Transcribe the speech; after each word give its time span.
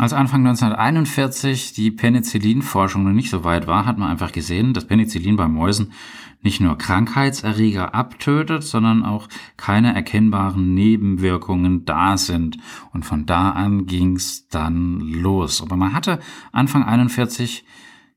Als 0.00 0.14
Anfang 0.14 0.46
1941 0.46 1.74
die 1.74 1.90
Penicillinforschung 1.90 3.04
noch 3.04 3.12
nicht 3.12 3.28
so 3.28 3.44
weit 3.44 3.66
war, 3.66 3.84
hat 3.84 3.98
man 3.98 4.08
einfach 4.08 4.32
gesehen, 4.32 4.72
dass 4.72 4.86
Penicillin 4.86 5.36
bei 5.36 5.46
Mäusen 5.46 5.92
nicht 6.40 6.58
nur 6.58 6.78
Krankheitserreger 6.78 7.94
abtötet, 7.94 8.64
sondern 8.64 9.04
auch 9.04 9.28
keine 9.58 9.94
erkennbaren 9.94 10.72
Nebenwirkungen 10.72 11.84
da 11.84 12.16
sind. 12.16 12.56
Und 12.94 13.04
von 13.04 13.26
da 13.26 13.50
an 13.50 13.84
ging's 13.84 14.48
dann 14.48 15.00
los. 15.00 15.60
Aber 15.60 15.76
man 15.76 15.92
hatte 15.92 16.18
Anfang 16.50 16.82
41 16.82 17.66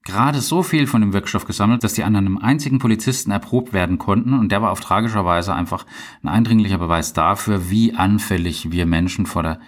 gerade 0.06 0.40
so 0.40 0.64
viel 0.64 0.88
von 0.88 1.02
dem 1.02 1.12
Wirkstoff 1.12 1.44
gesammelt, 1.44 1.84
dass 1.84 1.96
die 1.96 2.06
an 2.06 2.16
einem 2.16 2.38
einzigen 2.38 2.80
Polizisten 2.80 3.30
erprobt 3.30 3.74
werden 3.74 3.98
konnten. 3.98 4.32
Und 4.40 4.54
der 4.54 4.62
war 4.62 4.72
auf 4.72 4.80
tragischer 4.80 5.26
Weise 5.26 5.54
einfach 5.54 5.86
ein 6.22 6.30
eindringlicher 6.30 6.78
Beweis 6.78 7.12
dafür, 7.12 7.70
wie 7.70 7.94
anfällig 7.94 8.72
wir 8.72 8.86
Menschen 8.86 9.26
vor 9.26 9.44
der 9.44 9.60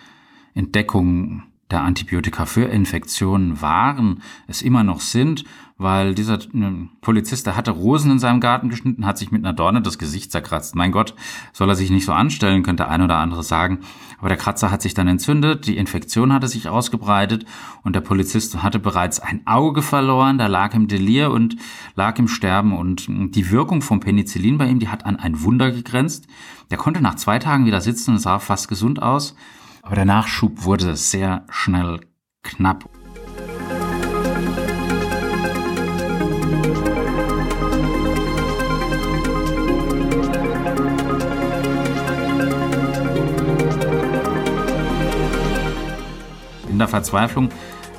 Entdeckung 0.53 1.43
der 1.71 1.81
Antibiotika 1.81 2.45
für 2.45 2.65
Infektionen 2.65 3.61
waren, 3.61 4.21
es 4.47 4.61
immer 4.61 4.83
noch 4.83 4.99
sind, 4.99 5.45
weil 5.77 6.15
dieser 6.15 6.35
äh, 6.35 6.87
Polizist, 7.01 7.47
der 7.47 7.57
hatte 7.57 7.71
Rosen 7.71 8.11
in 8.11 8.19
seinem 8.19 8.39
Garten 8.39 8.69
geschnitten, 8.69 9.05
hat 9.05 9.17
sich 9.17 9.31
mit 9.31 9.43
einer 9.43 9.53
Dorne 9.53 9.81
das 9.81 9.97
Gesicht 9.97 10.31
zerkratzt. 10.31 10.75
Mein 10.75 10.91
Gott, 10.91 11.15
soll 11.51 11.67
er 11.67 11.75
sich 11.75 11.89
nicht 11.89 12.05
so 12.05 12.13
anstellen, 12.13 12.63
könnte 12.63 12.87
ein 12.87 13.01
oder 13.01 13.17
andere 13.17 13.43
sagen. 13.43 13.79
Aber 14.19 14.29
der 14.29 14.37
Kratzer 14.37 14.71
hat 14.71 14.81
sich 14.81 14.93
dann 14.93 15.07
entzündet, 15.07 15.67
die 15.67 15.77
Infektion 15.77 16.31
hatte 16.31 16.47
sich 16.47 16.69
ausgebreitet 16.69 17.45
und 17.83 17.93
der 17.93 18.01
Polizist 18.01 18.63
hatte 18.63 18.79
bereits 18.79 19.19
ein 19.19 19.45
Auge 19.45 19.81
verloren, 19.81 20.37
da 20.37 20.47
lag 20.47 20.73
im 20.75 20.87
Delir 20.87 21.31
und 21.31 21.57
lag 21.95 22.17
im 22.19 22.27
Sterben 22.27 22.77
und 22.77 23.07
die 23.07 23.51
Wirkung 23.51 23.81
vom 23.81 23.99
Penicillin 23.99 24.57
bei 24.57 24.69
ihm, 24.69 24.79
die 24.79 24.89
hat 24.89 25.05
an 25.05 25.17
ein 25.17 25.41
Wunder 25.43 25.71
gegrenzt. 25.71 26.27
Der 26.71 26.77
konnte 26.77 27.01
nach 27.01 27.15
zwei 27.15 27.39
Tagen 27.39 27.65
wieder 27.65 27.81
sitzen 27.81 28.11
und 28.11 28.19
sah 28.19 28.39
fast 28.39 28.69
gesund 28.69 29.01
aus. 29.01 29.35
Aber 29.85 29.93
der 29.93 30.05
Nachschub 30.05 30.63
wurde 30.63 30.95
sehr 30.95 31.45
schnell 31.51 31.99
knapp. 32.41 32.89
In 46.67 46.79
der 46.79 46.87
Verzweiflung 46.87 47.49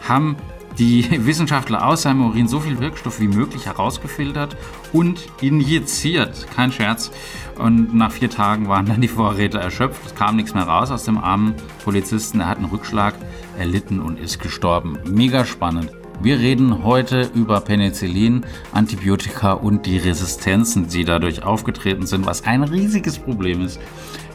haben 0.09 0.37
die 0.79 1.25
Wissenschaftler 1.27 1.87
aus 1.87 2.03
seinem 2.03 2.27
Urin 2.27 2.49
so 2.49 2.61
viel 2.61 2.79
Wirkstoff 2.81 3.21
wie 3.21 3.29
möglich 3.29 3.67
herausgefiltert 3.67 4.57
und 4.93 5.27
injiziert. 5.41 6.47
Kein 6.55 6.73
Scherz. 6.73 7.11
Und 7.59 7.95
nach 7.95 8.13
vier 8.13 8.29
Tagen 8.29 8.69
waren 8.69 8.87
dann 8.87 9.01
die 9.01 9.09
Vorräte 9.09 9.59
erschöpft. 9.59 10.05
Es 10.05 10.15
kam 10.15 10.37
nichts 10.37 10.55
mehr 10.55 10.65
raus 10.65 10.91
aus 10.91 11.05
dem 11.05 11.19
armen 11.19 11.55
Polizisten. 11.85 12.41
Er 12.41 12.49
hat 12.49 12.59
einen 12.59 12.67
Rückschlag 12.67 13.15
erlitten 13.59 14.01
und 14.01 14.19
ist 14.19 14.41
gestorben. 14.41 14.99
Mega 15.07 15.45
spannend. 15.45 15.91
Wir 16.21 16.39
reden 16.39 16.83
heute 16.83 17.31
über 17.35 17.61
Penicillin, 17.61 18.47
Antibiotika 18.73 19.53
und 19.53 19.85
die 19.85 19.99
Resistenzen, 19.99 20.89
die 20.89 21.05
dadurch 21.05 21.43
aufgetreten 21.43 22.07
sind, 22.07 22.25
was 22.25 22.45
ein 22.45 22.63
riesiges 22.63 23.19
Problem 23.19 23.61
ist. 23.61 23.79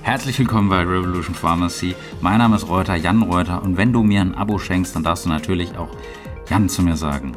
Herzlich 0.03 0.37
willkommen 0.39 0.69
bei 0.69 0.79
Revolution 0.79 1.35
Pharmacy. 1.35 1.95
Mein 2.21 2.39
Name 2.39 2.55
ist 2.55 2.67
Reuter, 2.67 2.95
Jan 2.95 3.21
Reuter. 3.21 3.63
Und 3.63 3.77
wenn 3.77 3.93
du 3.93 4.03
mir 4.03 4.21
ein 4.21 4.35
Abo 4.35 4.57
schenkst, 4.57 4.95
dann 4.95 5.03
darfst 5.03 5.25
du 5.25 5.29
natürlich 5.29 5.77
auch 5.77 5.89
Jan 6.51 6.67
zu 6.67 6.83
mir 6.83 6.97
sagen. 6.97 7.31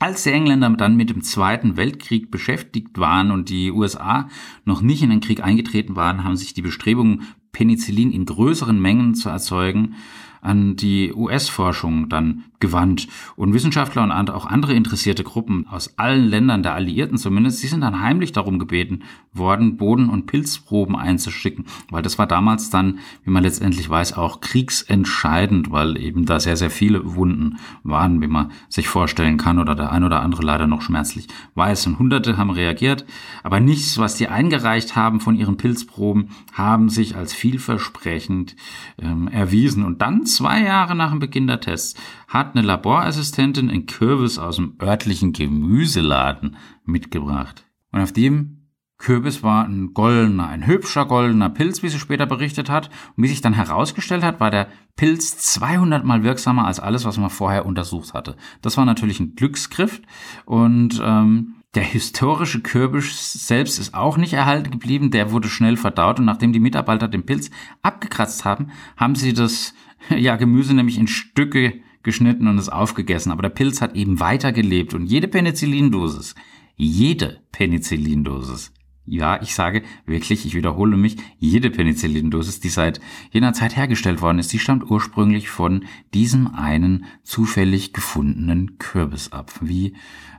Als 0.00 0.24
die 0.24 0.30
Engländer 0.30 0.68
dann 0.70 0.96
mit 0.96 1.10
dem 1.10 1.22
Zweiten 1.22 1.76
Weltkrieg 1.76 2.32
beschäftigt 2.32 2.98
waren 2.98 3.30
und 3.30 3.50
die 3.50 3.70
USA 3.70 4.28
noch 4.64 4.82
nicht 4.82 5.04
in 5.04 5.10
den 5.10 5.20
Krieg 5.20 5.44
eingetreten 5.44 5.94
waren, 5.94 6.24
haben 6.24 6.36
sich 6.36 6.54
die 6.54 6.62
Bestrebungen, 6.62 7.22
Penicillin 7.52 8.10
in 8.10 8.24
größeren 8.24 8.80
Mengen 8.80 9.14
zu 9.14 9.28
erzeugen, 9.28 9.94
an 10.42 10.76
die 10.76 11.12
US-Forschung 11.14 12.08
dann 12.08 12.44
gewandt. 12.58 13.08
Und 13.36 13.54
Wissenschaftler 13.54 14.02
und 14.02 14.30
auch 14.30 14.46
andere 14.46 14.74
interessierte 14.74 15.24
Gruppen 15.24 15.66
aus 15.68 15.98
allen 15.98 16.24
Ländern 16.24 16.62
der 16.62 16.74
Alliierten 16.74 17.16
zumindest, 17.16 17.62
die 17.62 17.68
sind 17.68 17.80
dann 17.80 18.00
heimlich 18.00 18.32
darum 18.32 18.58
gebeten 18.58 19.02
worden, 19.32 19.76
Boden- 19.76 20.08
und 20.08 20.26
Pilzproben 20.26 20.96
einzuschicken, 20.96 21.64
weil 21.90 22.02
das 22.02 22.18
war 22.18 22.26
damals 22.26 22.70
dann, 22.70 22.98
wie 23.24 23.30
man 23.30 23.42
letztendlich 23.42 23.88
weiß, 23.88 24.14
auch 24.14 24.40
kriegsentscheidend, 24.40 25.70
weil 25.70 25.96
eben 25.96 26.26
da 26.26 26.38
sehr, 26.38 26.56
sehr 26.56 26.70
viele 26.70 27.14
Wunden 27.14 27.58
waren, 27.82 28.20
wie 28.20 28.26
man 28.26 28.50
sich 28.68 28.88
vorstellen 28.88 29.38
kann 29.38 29.58
oder 29.58 29.74
der 29.74 29.92
ein 29.92 30.04
oder 30.04 30.22
andere 30.22 30.42
leider 30.42 30.66
noch 30.66 30.82
schmerzlich 30.82 31.28
weiß. 31.54 31.86
Und 31.86 31.98
Hunderte 31.98 32.36
haben 32.36 32.50
reagiert, 32.50 33.04
aber 33.42 33.60
nichts, 33.60 33.98
was 33.98 34.16
die 34.16 34.28
eingereicht 34.28 34.96
haben 34.96 35.20
von 35.20 35.36
ihren 35.36 35.56
Pilzproben, 35.56 36.28
haben 36.52 36.88
sich 36.88 37.16
als 37.16 37.32
vielversprechend 37.32 38.56
ähm, 39.00 39.28
erwiesen. 39.28 39.84
Und 39.84 40.02
dann 40.02 40.26
zwei 40.34 40.62
Jahre 40.62 40.94
nach 40.94 41.10
dem 41.10 41.18
Beginn 41.18 41.46
der 41.46 41.60
Tests 41.60 41.98
hat 42.28 42.54
eine 42.54 42.66
Laborassistentin 42.66 43.70
einen 43.70 43.86
Kürbis 43.86 44.38
aus 44.38 44.56
dem 44.56 44.76
örtlichen 44.80 45.32
Gemüseladen 45.32 46.56
mitgebracht. 46.84 47.66
Und 47.92 48.00
auf 48.00 48.12
dem 48.12 48.62
Kürbis 49.02 49.42
war 49.42 49.64
ein 49.64 49.94
goldener, 49.94 50.48
ein 50.48 50.66
hübscher 50.66 51.06
goldener 51.06 51.50
Pilz, 51.50 51.82
wie 51.82 51.88
sie 51.88 51.98
später 51.98 52.24
berichtet 52.24 52.70
hat. 52.70 52.88
Und 53.16 53.24
wie 53.24 53.28
sich 53.28 53.40
dann 53.40 53.52
herausgestellt 53.52 54.22
hat, 54.22 54.38
war 54.38 54.52
der 54.52 54.68
Pilz 54.94 55.36
200 55.38 56.04
mal 56.04 56.22
wirksamer 56.22 56.66
als 56.66 56.78
alles, 56.78 57.04
was 57.04 57.18
man 57.18 57.28
vorher 57.28 57.66
untersucht 57.66 58.14
hatte. 58.14 58.36
Das 58.62 58.76
war 58.76 58.84
natürlich 58.84 59.18
ein 59.18 59.34
Glücksgriff 59.34 60.00
und 60.44 61.02
ähm, 61.04 61.56
der 61.74 61.82
historische 61.82 62.60
Kürbis 62.60 63.32
selbst 63.32 63.78
ist 63.78 63.94
auch 63.94 64.18
nicht 64.18 64.34
erhalten 64.34 64.70
geblieben. 64.70 65.10
Der 65.10 65.32
wurde 65.32 65.48
schnell 65.48 65.76
verdaut 65.76 66.18
und 66.18 66.26
nachdem 66.26 66.52
die 66.52 66.60
Mitarbeiter 66.60 67.08
den 67.08 67.26
Pilz 67.26 67.50
abgekratzt 67.80 68.44
haben, 68.44 68.70
haben 68.96 69.16
sie 69.16 69.32
das 69.32 69.74
ja, 70.16 70.36
Gemüse 70.36 70.74
nämlich 70.74 70.98
in 70.98 71.08
Stücke 71.08 71.80
geschnitten 72.02 72.48
und 72.48 72.58
es 72.58 72.68
aufgegessen. 72.68 73.32
Aber 73.32 73.42
der 73.42 73.50
Pilz 73.50 73.80
hat 73.80 73.94
eben 73.94 74.20
weitergelebt 74.20 74.94
und 74.94 75.06
jede 75.06 75.28
Penicillindosis, 75.28 76.34
jede 76.76 77.40
Penicillindosis, 77.52 78.72
ja, 79.04 79.42
ich 79.42 79.54
sage 79.54 79.82
wirklich, 80.06 80.46
ich 80.46 80.54
wiederhole 80.54 80.96
mich, 80.96 81.16
jede 81.38 81.70
Penicillindosis, 81.70 82.60
die 82.60 82.68
seit 82.68 83.00
jener 83.32 83.52
Zeit 83.52 83.76
hergestellt 83.76 84.22
worden 84.22 84.38
ist, 84.38 84.52
die 84.52 84.60
stammt 84.60 84.88
ursprünglich 84.88 85.48
von 85.48 85.84
diesem 86.14 86.54
einen 86.54 87.06
zufällig 87.24 87.92
gefundenen 87.92 88.78
Kürbis 88.78 89.32
ab. 89.32 89.50
Wie 89.60 89.94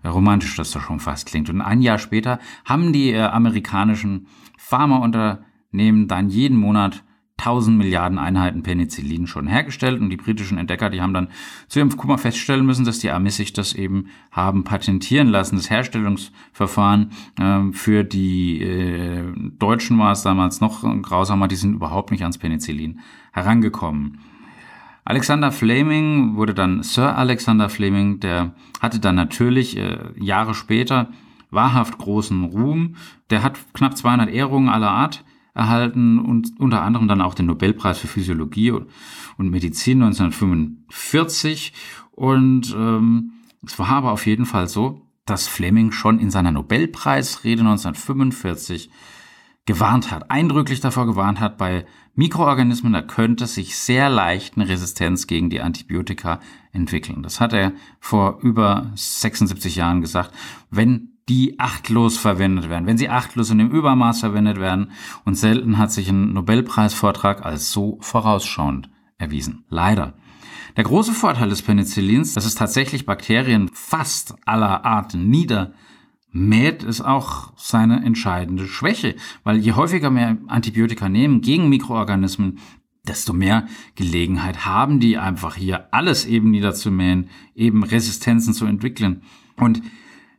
romantisch 0.06 0.56
das 0.56 0.72
doch 0.72 0.82
schon 0.82 1.02
fast 1.02 1.28
klingt. 1.28 1.50
Und 1.50 1.60
ein 1.60 1.82
Jahr 1.82 2.00
später 2.00 2.40
haben 2.64 2.94
die 2.94 3.12
äh, 3.12 3.22
amerikanischen 3.22 4.28
Pharmaunternehmen 4.58 6.08
dann 6.08 6.30
jeden 6.30 6.58
Monat 6.58 7.04
1000 7.40 7.78
Milliarden 7.78 8.20
Einheiten 8.20 8.64
Penicillin 8.64 9.28
schon 9.28 9.48
hergestellt 9.48 10.00
und 10.00 10.10
die 10.10 10.18
britischen 10.18 10.58
Entdecker, 10.58 10.90
die 10.90 11.02
haben 11.02 11.14
dann 11.14 11.30
zu 11.68 11.80
ihrem 11.80 11.96
Kummer 11.98 12.18
feststellen 12.18 12.66
müssen, 12.66 12.86
dass 12.86 13.00
die 13.00 13.10
Amis 13.10 13.38
sich 13.38 13.54
das 13.54 13.74
eben 13.74 14.08
haben 14.32 14.64
patentieren 14.64 15.28
lassen. 15.28 15.56
Das 15.56 15.70
Herstellungsverfahren 15.70 17.12
äh, 17.40 17.72
für 17.74 18.04
die 18.04 18.62
äh, 18.62 19.24
Deutschen 19.60 19.98
war 19.98 20.12
es 20.12 20.22
damals 20.22 20.62
noch 20.62 20.84
grausamer, 21.02 21.48
die 21.48 21.56
sind 21.56 21.74
überhaupt 21.74 22.12
nicht 22.12 22.22
ans 22.22 22.38
Penicillin 22.38 23.00
herangekommen. 23.32 24.20
Alexander 25.06 25.52
Fleming 25.52 26.36
wurde 26.36 26.54
dann 26.54 26.82
Sir 26.82 27.18
Alexander 27.18 27.68
Fleming, 27.68 28.20
der 28.20 28.54
hatte 28.80 29.00
dann 29.00 29.16
natürlich 29.16 29.76
äh, 29.76 29.98
Jahre 30.18 30.54
später 30.54 31.10
wahrhaft 31.50 31.98
großen 31.98 32.46
Ruhm. 32.46 32.96
Der 33.30 33.44
hat 33.44 33.60
knapp 33.74 33.98
200 33.98 34.30
Ehrungen 34.30 34.70
aller 34.70 34.92
Art 34.92 35.26
erhalten 35.54 36.20
und 36.20 36.60
unter 36.60 36.82
anderem 36.82 37.08
dann 37.08 37.22
auch 37.22 37.36
den 37.36 37.46
Nobelpreis 37.46 38.00
für 38.00 38.08
Physiologie 38.08 38.72
und 38.72 39.50
Medizin 39.50 40.02
1945. 40.02 41.74
Und 42.12 42.76
ähm, 42.78 43.34
es 43.66 43.78
war 43.78 43.90
aber 43.90 44.12
auf 44.12 44.26
jeden 44.26 44.46
Fall 44.46 44.68
so, 44.68 45.02
dass 45.26 45.48
Fleming 45.48 45.92
schon 45.92 46.20
in 46.20 46.32
seiner 46.32 46.52
Nobelpreisrede 46.52 47.62
1945 47.62 48.90
gewarnt 49.66 50.12
hat, 50.12 50.30
eindrücklich 50.30 50.82
davor 50.82 51.06
gewarnt 51.06 51.40
hat, 51.40 51.58
bei 51.58 51.86
Mikroorganismen, 52.16 52.94
da 52.94 53.02
könnte 53.02 53.48
sich 53.48 53.78
sehr 53.78 54.10
leicht 54.10 54.56
eine 54.56 54.68
Resistenz 54.68 55.26
gegen 55.26 55.50
die 55.50 55.62
Antibiotika 55.62 56.42
entwickeln. 56.72 57.24
Das 57.24 57.40
hat 57.40 57.54
er 57.54 57.72
vor 58.00 58.40
über 58.42 58.92
76 58.96 59.76
Jahren 59.76 60.02
gesagt. 60.02 60.32
Wenn 60.70 61.13
die 61.30 61.60
achtlos 61.60 62.18
verwendet 62.18 62.70
werden, 62.70 62.86
wenn 62.86 62.98
sie 62.98 63.10
achtlos 63.10 63.50
in 63.50 63.58
dem 63.58 63.72
Übermaß 63.72 64.20
verwendet 64.20 64.60
werden. 64.60 64.92
Und 65.26 65.36
selten 65.36 65.78
hat 65.78 65.92
sich 65.92 66.10
ein 66.10 66.34
Nobelpreisvortrag 66.34 67.46
als 67.46 67.72
so 67.72 67.98
vorausschauend 68.02 68.90
erwiesen. 69.18 69.64
Leider. 69.70 70.16
Der 70.76 70.84
große 70.84 71.14
Vorteil 71.14 71.50
des 71.50 71.62
Penicillins, 71.62 72.34
dass 72.34 72.46
es 72.46 72.56
tatsächlich 72.56 73.06
Bakterien 73.06 73.70
fast 73.72 74.36
aller 74.46 74.84
Arten 74.86 75.30
niedermäht, 75.30 76.84
ist 76.84 77.02
auch 77.02 77.54
seine 77.56 78.04
entscheidende 78.04 78.68
Schwäche. 78.68 79.16
Weil 79.44 79.58
je 79.58 79.74
häufiger 79.74 80.10
wir 80.10 80.40
Antibiotika 80.48 81.10
nehmen 81.10 81.42
gegen 81.42 81.70
Mikroorganismen, 81.70 82.60
desto 83.08 83.34
mehr 83.34 83.68
Gelegenheit 83.96 84.66
haben 84.66 85.00
die 85.00 85.18
einfach 85.18 85.56
hier 85.56 85.94
alles 85.94 86.26
eben 86.26 86.52
niederzumähen, 86.52 87.30
eben 87.54 87.84
Resistenzen 87.84 88.54
zu 88.54 88.66
entwickeln. 88.66 89.22
Und 89.58 89.82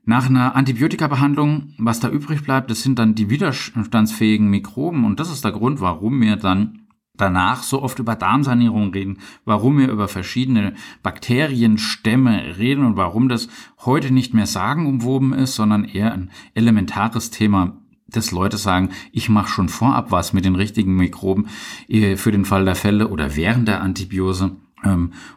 nach 0.05 0.29
einer 0.29 0.55
Antibiotikabehandlung, 0.55 1.75
was 1.79 2.01
da 2.01 2.09
übrig 2.11 2.43
bleibt, 2.43 2.71
das 2.71 2.83
sind 2.83 2.99
dann 2.99 3.15
die 3.15 3.31
widerstandsfähigen 3.31 4.49
Mikroben. 4.49 5.05
Und 5.05 5.19
das 5.19 5.31
ist 5.31 5.45
der 5.45 5.53
Grund, 5.53 5.81
warum 5.81 6.21
wir 6.21 6.37
dann 6.37 6.81
danach 7.17 7.63
so 7.63 7.81
oft 7.83 7.99
über 8.01 8.17
Darmsanierung 8.17 8.93
reden, 8.93 9.19
warum 9.45 9.79
wir 9.79 9.89
über 9.89 10.09
verschiedene 10.09 10.75
Bakterienstämme 11.03 12.59
reden 12.59 12.85
und 12.85 12.97
warum 12.97 13.29
das 13.29 13.49
heute 13.85 14.13
nicht 14.13 14.35
mehr 14.35 14.47
sagenumwoben 14.47 15.33
ist, 15.33 15.55
sondern 15.55 15.85
eher 15.85 16.13
ein 16.13 16.31
elementares 16.55 17.31
Thema 17.31 17.79
dass 18.07 18.31
Leute 18.31 18.59
sagen, 18.59 18.91
ich 19.11 19.29
mache 19.29 19.49
schon 19.49 19.69
vorab 19.69 20.13
was 20.13 20.33
mit 20.33 20.45
den 20.45 20.55
richtigen 20.55 20.95
Mikroben 20.95 21.49
äh, 21.89 22.17
für 22.17 22.31
den 22.31 22.45
Fall 22.45 22.65
der 22.65 22.77
Fälle 22.77 23.09
oder 23.09 23.35
während 23.35 23.67
der 23.67 23.81
Antibiose 23.81 24.57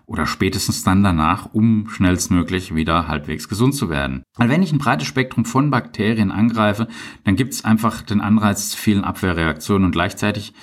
oder 0.06 0.26
spätestens 0.26 0.84
dann 0.84 1.04
danach, 1.04 1.54
um 1.54 1.90
schnellstmöglich 1.90 2.76
wieder 2.76 3.08
halbwegs 3.08 3.48
gesund 3.48 3.76
zu 3.76 3.90
werden. 3.90 4.24
Weil 4.36 4.50
wenn 4.50 4.64
ich 4.64 4.72
ein 4.72 4.78
breites 4.78 5.08
Spektrum 5.08 5.46
von 5.46 5.70
Bakterien 5.70 6.32
angreife, 6.32 6.88
dann 7.24 7.36
gibt 7.36 7.54
es 7.54 7.66
einfach 7.66 8.02
den 8.02 8.22
Anreiz 8.22 8.72
zu 8.72 8.78
vielen 8.78 9.04
Abwehrreaktionen 9.04 9.86
und 9.86 9.92
gleichzeitig 9.92 10.54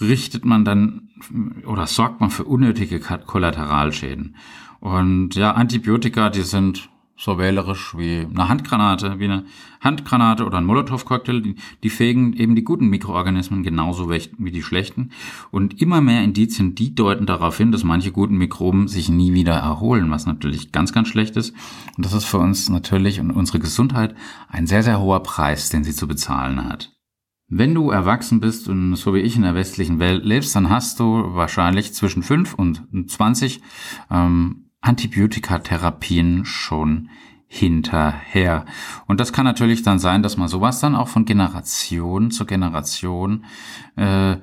richtet 0.00 0.44
man 0.44 0.64
dann 0.64 1.08
oder 1.66 1.86
sorgt 1.86 2.20
man 2.20 2.30
für 2.30 2.44
unnötige 2.44 3.00
Kollateralschäden. 3.00 4.36
Und 4.80 5.34
ja, 5.34 5.52
Antibiotika, 5.52 6.30
die 6.30 6.42
sind 6.42 6.88
so 7.18 7.36
wählerisch 7.36 7.98
wie 7.98 8.26
eine 8.32 8.48
Handgranate, 8.48 9.18
wie 9.18 9.24
eine 9.24 9.44
Handgranate 9.80 10.46
oder 10.46 10.58
ein 10.58 10.64
Molotow-Cocktail, 10.64 11.40
die, 11.40 11.56
die 11.82 11.90
fegen 11.90 12.32
eben 12.32 12.54
die 12.54 12.62
guten 12.62 12.86
Mikroorganismen 12.86 13.64
genauso 13.64 14.08
wie 14.08 14.52
die 14.52 14.62
schlechten. 14.62 15.10
Und 15.50 15.82
immer 15.82 16.00
mehr 16.00 16.22
Indizien, 16.22 16.76
die 16.76 16.94
deuten 16.94 17.26
darauf 17.26 17.56
hin, 17.56 17.72
dass 17.72 17.82
manche 17.82 18.12
guten 18.12 18.36
Mikroben 18.36 18.86
sich 18.86 19.08
nie 19.08 19.34
wieder 19.34 19.54
erholen, 19.54 20.10
was 20.12 20.26
natürlich 20.26 20.70
ganz, 20.70 20.92
ganz 20.92 21.08
schlecht 21.08 21.36
ist. 21.36 21.54
Und 21.96 22.06
das 22.06 22.12
ist 22.12 22.24
für 22.24 22.38
uns 22.38 22.68
natürlich 22.68 23.18
und 23.18 23.32
unsere 23.32 23.58
Gesundheit 23.58 24.14
ein 24.48 24.68
sehr, 24.68 24.84
sehr 24.84 25.00
hoher 25.00 25.24
Preis, 25.24 25.70
den 25.70 25.82
sie 25.82 25.92
zu 25.92 26.06
bezahlen 26.06 26.64
hat. 26.64 26.92
Wenn 27.48 27.74
du 27.74 27.90
erwachsen 27.90 28.40
bist 28.40 28.68
und 28.68 28.94
so 28.94 29.14
wie 29.14 29.20
ich 29.20 29.34
in 29.34 29.42
der 29.42 29.54
westlichen 29.54 29.98
Welt 29.98 30.24
lebst, 30.24 30.54
dann 30.54 30.70
hast 30.70 31.00
du 31.00 31.34
wahrscheinlich 31.34 31.94
zwischen 31.94 32.22
5 32.22 32.54
und 32.54 32.84
20 33.10 33.60
ähm, 34.10 34.67
Antibiotikatherapien 34.80 36.44
schon 36.44 37.10
hinterher. 37.46 38.66
Und 39.06 39.20
das 39.20 39.32
kann 39.32 39.44
natürlich 39.44 39.82
dann 39.82 39.98
sein, 39.98 40.22
dass 40.22 40.36
man 40.36 40.48
sowas 40.48 40.80
dann 40.80 40.94
auch 40.94 41.08
von 41.08 41.24
Generation 41.24 42.30
zu 42.30 42.44
Generation 42.44 43.46
äh, 43.96 44.36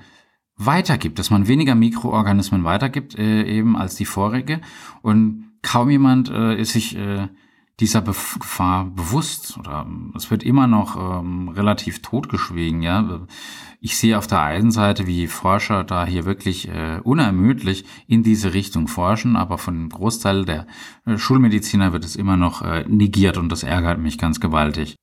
weitergibt, 0.58 1.20
dass 1.20 1.30
man 1.30 1.48
weniger 1.48 1.76
Mikroorganismen 1.76 2.64
weitergibt 2.64 3.18
äh, 3.18 3.44
eben 3.44 3.78
als 3.78 3.96
die 3.96 4.06
vorige 4.06 4.62
und 5.02 5.52
kaum 5.62 5.90
jemand 5.90 6.30
äh, 6.30 6.56
ist 6.60 6.74
sich 6.74 6.98
äh, 6.98 7.28
dieser 7.80 8.02
Gefahr 8.02 8.86
bewusst 8.86 9.58
oder 9.58 9.86
ähm, 9.86 10.14
es 10.16 10.32
wird 10.32 10.44
immer 10.44 10.68
noch 10.68 10.96
ähm, 10.96 11.50
relativ 11.50 12.02
totgeschwiegen, 12.02 12.82
ja. 12.82 13.28
Ich 13.82 13.98
sehe 13.98 14.18
auf 14.18 14.28
der 14.28 14.42
einen 14.42 14.72
Seite, 14.72 15.06
wie 15.08 15.28
Forscher 15.28 15.84
da 15.84 16.06
hier 16.06 16.26
wirklich 16.26 16.70
äh, 16.70 17.00
unermüdlich 17.04 17.86
in 18.08 18.24
diese 18.24 18.54
Richtung 18.54 18.88
forschen, 18.88 19.36
aber 19.36 19.58
von 19.58 19.76
dem 19.76 19.90
Großteil 19.90 20.46
der 20.46 20.68
äh, 21.06 21.18
Schulmediziner 21.18 21.92
wird 21.92 22.06
es 22.06 22.16
immer 22.16 22.38
noch 22.38 22.62
äh, 22.62 22.86
negiert 22.88 23.38
und 23.38 23.50
das 23.50 23.64
ärgert 23.64 24.00
mich 24.00 24.18
ganz 24.18 24.40
gewaltig. 24.40 24.96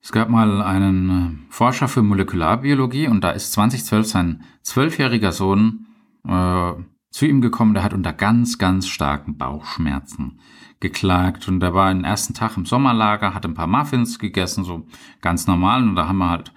Es 0.00 0.12
gab 0.12 0.28
mal 0.28 0.62
einen 0.62 1.10
äh, 1.10 1.52
Forscher 1.52 1.88
für 1.88 2.02
Molekularbiologie 2.02 3.08
und 3.08 3.24
da 3.24 3.30
ist 3.30 3.52
2012 3.52 4.06
sein 4.06 4.44
zwölfjähriger 4.62 5.32
Sohn 5.32 5.86
äh, 6.26 6.72
zu 7.14 7.26
ihm 7.26 7.40
gekommen, 7.40 7.74
der 7.74 7.84
hat 7.84 7.94
unter 7.94 8.12
ganz, 8.12 8.58
ganz 8.58 8.88
starken 8.88 9.38
Bauchschmerzen 9.38 10.40
geklagt. 10.80 11.46
Und 11.46 11.62
er 11.62 11.72
war 11.72 11.94
den 11.94 12.02
ersten 12.02 12.34
Tag 12.34 12.56
im 12.56 12.66
Sommerlager, 12.66 13.34
hat 13.34 13.44
ein 13.44 13.54
paar 13.54 13.68
Muffins 13.68 14.18
gegessen, 14.18 14.64
so 14.64 14.84
ganz 15.20 15.46
normal. 15.46 15.84
Und 15.84 15.94
da 15.94 16.08
haben 16.08 16.18
wir 16.18 16.28
halt, 16.28 16.52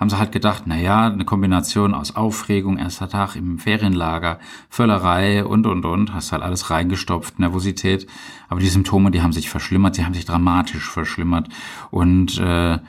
haben 0.00 0.10
sie 0.10 0.18
halt 0.18 0.32
gedacht, 0.32 0.64
na 0.66 0.76
ja, 0.76 1.06
eine 1.06 1.24
Kombination 1.24 1.94
aus 1.94 2.16
Aufregung, 2.16 2.76
erster 2.76 3.08
Tag 3.08 3.36
im 3.36 3.60
Ferienlager, 3.60 4.40
Völlerei 4.68 5.44
und, 5.44 5.64
und, 5.68 5.84
und, 5.84 6.12
hast 6.12 6.32
halt 6.32 6.42
alles 6.42 6.70
reingestopft, 6.70 7.38
Nervosität. 7.38 8.08
Aber 8.48 8.58
die 8.58 8.66
Symptome, 8.66 9.12
die 9.12 9.22
haben 9.22 9.32
sich 9.32 9.48
verschlimmert, 9.48 9.94
sie 9.94 10.04
haben 10.04 10.14
sich 10.14 10.24
dramatisch 10.24 10.90
verschlimmert. 10.90 11.48
Und, 11.92 12.36
äh, 12.38 12.80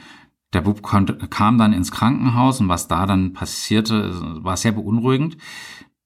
der 0.54 0.62
Bub 0.62 0.82
kam 0.84 1.58
dann 1.58 1.72
ins 1.72 1.92
Krankenhaus 1.92 2.60
und 2.60 2.68
was 2.68 2.90
da 2.90 3.06
dann 3.06 3.32
passierte, 3.32 4.12
war 4.44 4.58
sehr 4.58 4.74
beunruhigend. 4.74 5.38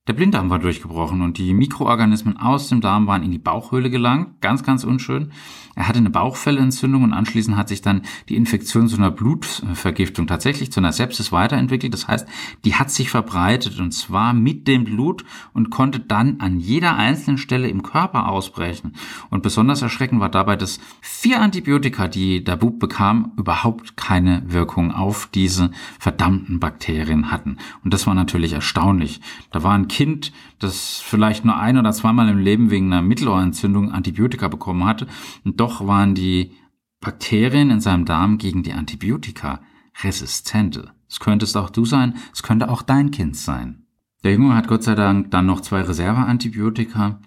Der 0.07 0.13
Blinddarm 0.13 0.51
war 0.51 0.59
durchgebrochen 0.59 1.23
und 1.23 1.39
die 1.39 1.55
Mikroorganismen 1.55 2.37
aus 2.37 2.69
dem 2.69 2.79
Darm 2.79 3.07
waren 3.07 3.23
in 3.23 3.31
die 3.31 3.39
Bauchhöhle 3.39 3.89
gelangt. 3.89 4.39
Ganz, 4.39 4.61
ganz 4.61 4.83
unschön. 4.83 5.31
Er 5.75 5.87
hatte 5.87 5.97
eine 5.97 6.11
Bauchfellentzündung 6.11 7.01
und 7.01 7.11
anschließend 7.11 7.57
hat 7.57 7.69
sich 7.69 7.81
dann 7.81 8.03
die 8.29 8.35
Infektion 8.35 8.87
zu 8.87 8.97
einer 8.97 9.09
Blutvergiftung 9.09 10.27
tatsächlich 10.27 10.71
zu 10.71 10.79
einer 10.79 10.93
Sepsis 10.93 11.31
weiterentwickelt. 11.31 11.91
Das 11.91 12.07
heißt, 12.07 12.27
die 12.65 12.75
hat 12.75 12.91
sich 12.91 13.09
verbreitet 13.09 13.79
und 13.79 13.93
zwar 13.93 14.33
mit 14.33 14.67
dem 14.67 14.83
Blut 14.83 15.25
und 15.53 15.71
konnte 15.71 15.99
dann 15.99 16.39
an 16.39 16.59
jeder 16.59 16.95
einzelnen 16.95 17.39
Stelle 17.39 17.67
im 17.67 17.81
Körper 17.81 18.29
ausbrechen. 18.29 18.93
Und 19.31 19.41
besonders 19.41 19.81
erschreckend 19.81 20.21
war 20.21 20.29
dabei, 20.29 20.55
dass 20.55 20.79
vier 21.01 21.41
Antibiotika, 21.41 22.07
die 22.07 22.43
der 22.43 22.57
Bub 22.57 22.79
bekam, 22.79 23.31
überhaupt 23.37 23.97
keine 23.97 24.43
Wirkung 24.45 24.91
auf 24.91 25.27
diese 25.33 25.71
verdammten 25.99 26.59
Bakterien 26.59 27.31
hatten. 27.31 27.57
Und 27.83 27.91
das 27.91 28.05
war 28.05 28.13
natürlich 28.13 28.53
erstaunlich. 28.53 29.19
Da 29.49 29.63
war 29.63 29.73
ein 29.73 29.87
Kind, 29.95 30.33
das 30.59 30.99
vielleicht 30.99 31.45
nur 31.45 31.57
ein 31.57 31.77
oder 31.77 31.93
zweimal 31.93 32.27
im 32.27 32.37
Leben 32.37 32.69
wegen 32.69 32.91
einer 32.91 33.01
Mittelohrentzündung 33.01 33.93
Antibiotika 33.93 34.49
bekommen 34.49 34.83
hatte 34.83 35.07
und 35.45 35.61
doch 35.61 35.87
waren 35.87 36.15
die 36.15 36.51
Bakterien 36.99 37.69
in 37.69 37.79
seinem 37.79 38.03
Darm 38.03 38.37
gegen 38.37 38.61
die 38.61 38.73
Antibiotika 38.73 39.61
resistente. 40.03 40.91
Es 41.07 41.21
könntest 41.21 41.55
auch 41.55 41.69
du 41.69 41.85
sein, 41.85 42.15
es 42.33 42.43
könnte 42.43 42.69
auch 42.69 42.81
dein 42.81 43.11
Kind 43.11 43.37
sein. 43.37 43.85
Der 44.25 44.33
Junge 44.33 44.53
hat 44.53 44.67
Gott 44.67 44.83
sei 44.83 44.95
Dank 44.95 45.31
dann 45.31 45.45
noch 45.45 45.61
zwei 45.61 45.79
Reserveantibiotika 45.79 47.21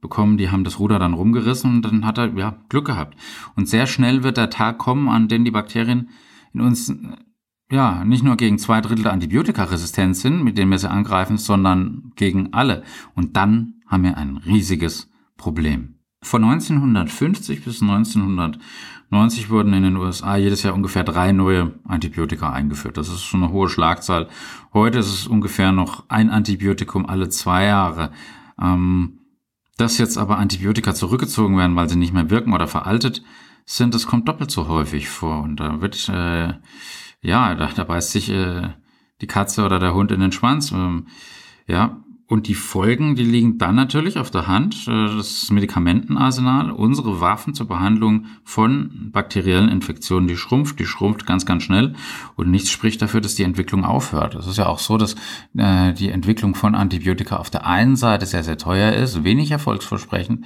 bekommen, 0.00 0.38
die 0.38 0.50
haben 0.50 0.64
das 0.64 0.80
Ruder 0.80 0.98
dann 0.98 1.14
rumgerissen 1.14 1.76
und 1.76 1.82
dann 1.82 2.04
hat 2.04 2.18
er 2.18 2.36
ja 2.36 2.58
Glück 2.68 2.86
gehabt. 2.86 3.16
Und 3.54 3.68
sehr 3.68 3.86
schnell 3.86 4.24
wird 4.24 4.38
der 4.38 4.50
Tag 4.50 4.78
kommen, 4.78 5.08
an 5.08 5.28
dem 5.28 5.44
die 5.44 5.52
Bakterien 5.52 6.08
in 6.52 6.62
uns 6.62 6.92
ja 7.70 8.04
nicht 8.04 8.22
nur 8.22 8.36
gegen 8.36 8.58
zwei 8.58 8.80
Drittel 8.80 9.08
Antibiotika 9.08 9.64
resistent 9.64 10.16
sind, 10.16 10.42
mit 10.42 10.58
denen 10.58 10.70
wir 10.70 10.78
sie 10.78 10.90
angreifen, 10.90 11.36
sondern 11.38 12.12
gegen 12.16 12.52
alle. 12.52 12.82
Und 13.14 13.36
dann 13.36 13.74
haben 13.86 14.04
wir 14.04 14.16
ein 14.16 14.36
riesiges 14.38 15.10
Problem. 15.36 15.94
Von 16.22 16.42
1950 16.44 17.64
bis 17.64 17.80
1990 17.80 19.50
wurden 19.50 19.72
in 19.72 19.84
den 19.84 19.96
USA 19.96 20.36
jedes 20.36 20.64
Jahr 20.64 20.74
ungefähr 20.74 21.04
drei 21.04 21.32
neue 21.32 21.78
Antibiotika 21.84 22.52
eingeführt. 22.52 22.96
Das 22.96 23.08
ist 23.08 23.22
schon 23.22 23.42
eine 23.42 23.52
hohe 23.52 23.68
Schlagzahl. 23.68 24.28
Heute 24.72 24.98
ist 24.98 25.12
es 25.12 25.26
ungefähr 25.26 25.70
noch 25.70 26.04
ein 26.08 26.30
Antibiotikum 26.30 27.06
alle 27.06 27.28
zwei 27.28 27.66
Jahre. 27.66 28.10
Ähm, 28.60 29.20
dass 29.76 29.98
jetzt 29.98 30.18
aber 30.18 30.38
Antibiotika 30.38 30.92
zurückgezogen 30.92 31.56
werden, 31.56 31.76
weil 31.76 31.88
sie 31.88 31.96
nicht 31.96 32.12
mehr 32.12 32.30
wirken 32.30 32.52
oder 32.52 32.66
veraltet 32.66 33.22
sind, 33.64 33.94
das 33.94 34.06
kommt 34.06 34.26
doppelt 34.26 34.50
so 34.50 34.66
häufig 34.66 35.08
vor. 35.08 35.42
Und 35.42 35.60
da 35.60 35.80
wird, 35.80 36.08
äh, 36.08 36.54
ja, 37.22 37.54
da, 37.54 37.68
da 37.74 37.84
beißt 37.84 38.12
sich 38.12 38.30
äh, 38.30 38.68
die 39.20 39.26
Katze 39.26 39.64
oder 39.64 39.78
der 39.78 39.94
Hund 39.94 40.12
in 40.12 40.20
den 40.20 40.32
Schwanz. 40.32 40.72
Ähm, 40.72 41.06
ja, 41.66 42.02
und 42.30 42.46
die 42.46 42.54
Folgen, 42.54 43.16
die 43.16 43.24
liegen 43.24 43.56
dann 43.56 43.74
natürlich 43.74 44.18
auf 44.18 44.30
der 44.30 44.46
Hand. 44.46 44.86
Äh, 44.86 45.16
das 45.16 45.50
Medikamentenarsenal, 45.50 46.70
unsere 46.70 47.20
Waffen 47.20 47.54
zur 47.54 47.66
Behandlung 47.66 48.26
von 48.44 49.10
bakteriellen 49.12 49.70
Infektionen, 49.70 50.28
die 50.28 50.36
schrumpft, 50.36 50.78
die 50.78 50.84
schrumpft 50.84 51.26
ganz, 51.26 51.46
ganz 51.46 51.62
schnell. 51.62 51.94
Und 52.36 52.50
nichts 52.50 52.70
spricht 52.70 53.00
dafür, 53.00 53.22
dass 53.22 53.34
die 53.34 53.44
Entwicklung 53.44 53.84
aufhört. 53.84 54.34
Es 54.34 54.46
ist 54.46 54.58
ja 54.58 54.66
auch 54.66 54.78
so, 54.78 54.98
dass 54.98 55.16
äh, 55.56 55.94
die 55.94 56.10
Entwicklung 56.10 56.54
von 56.54 56.74
Antibiotika 56.74 57.36
auf 57.36 57.48
der 57.48 57.66
einen 57.66 57.96
Seite 57.96 58.26
sehr, 58.26 58.44
sehr 58.44 58.58
teuer 58.58 58.92
ist, 58.92 59.24
wenig 59.24 59.50
erfolgsversprechend 59.50 60.44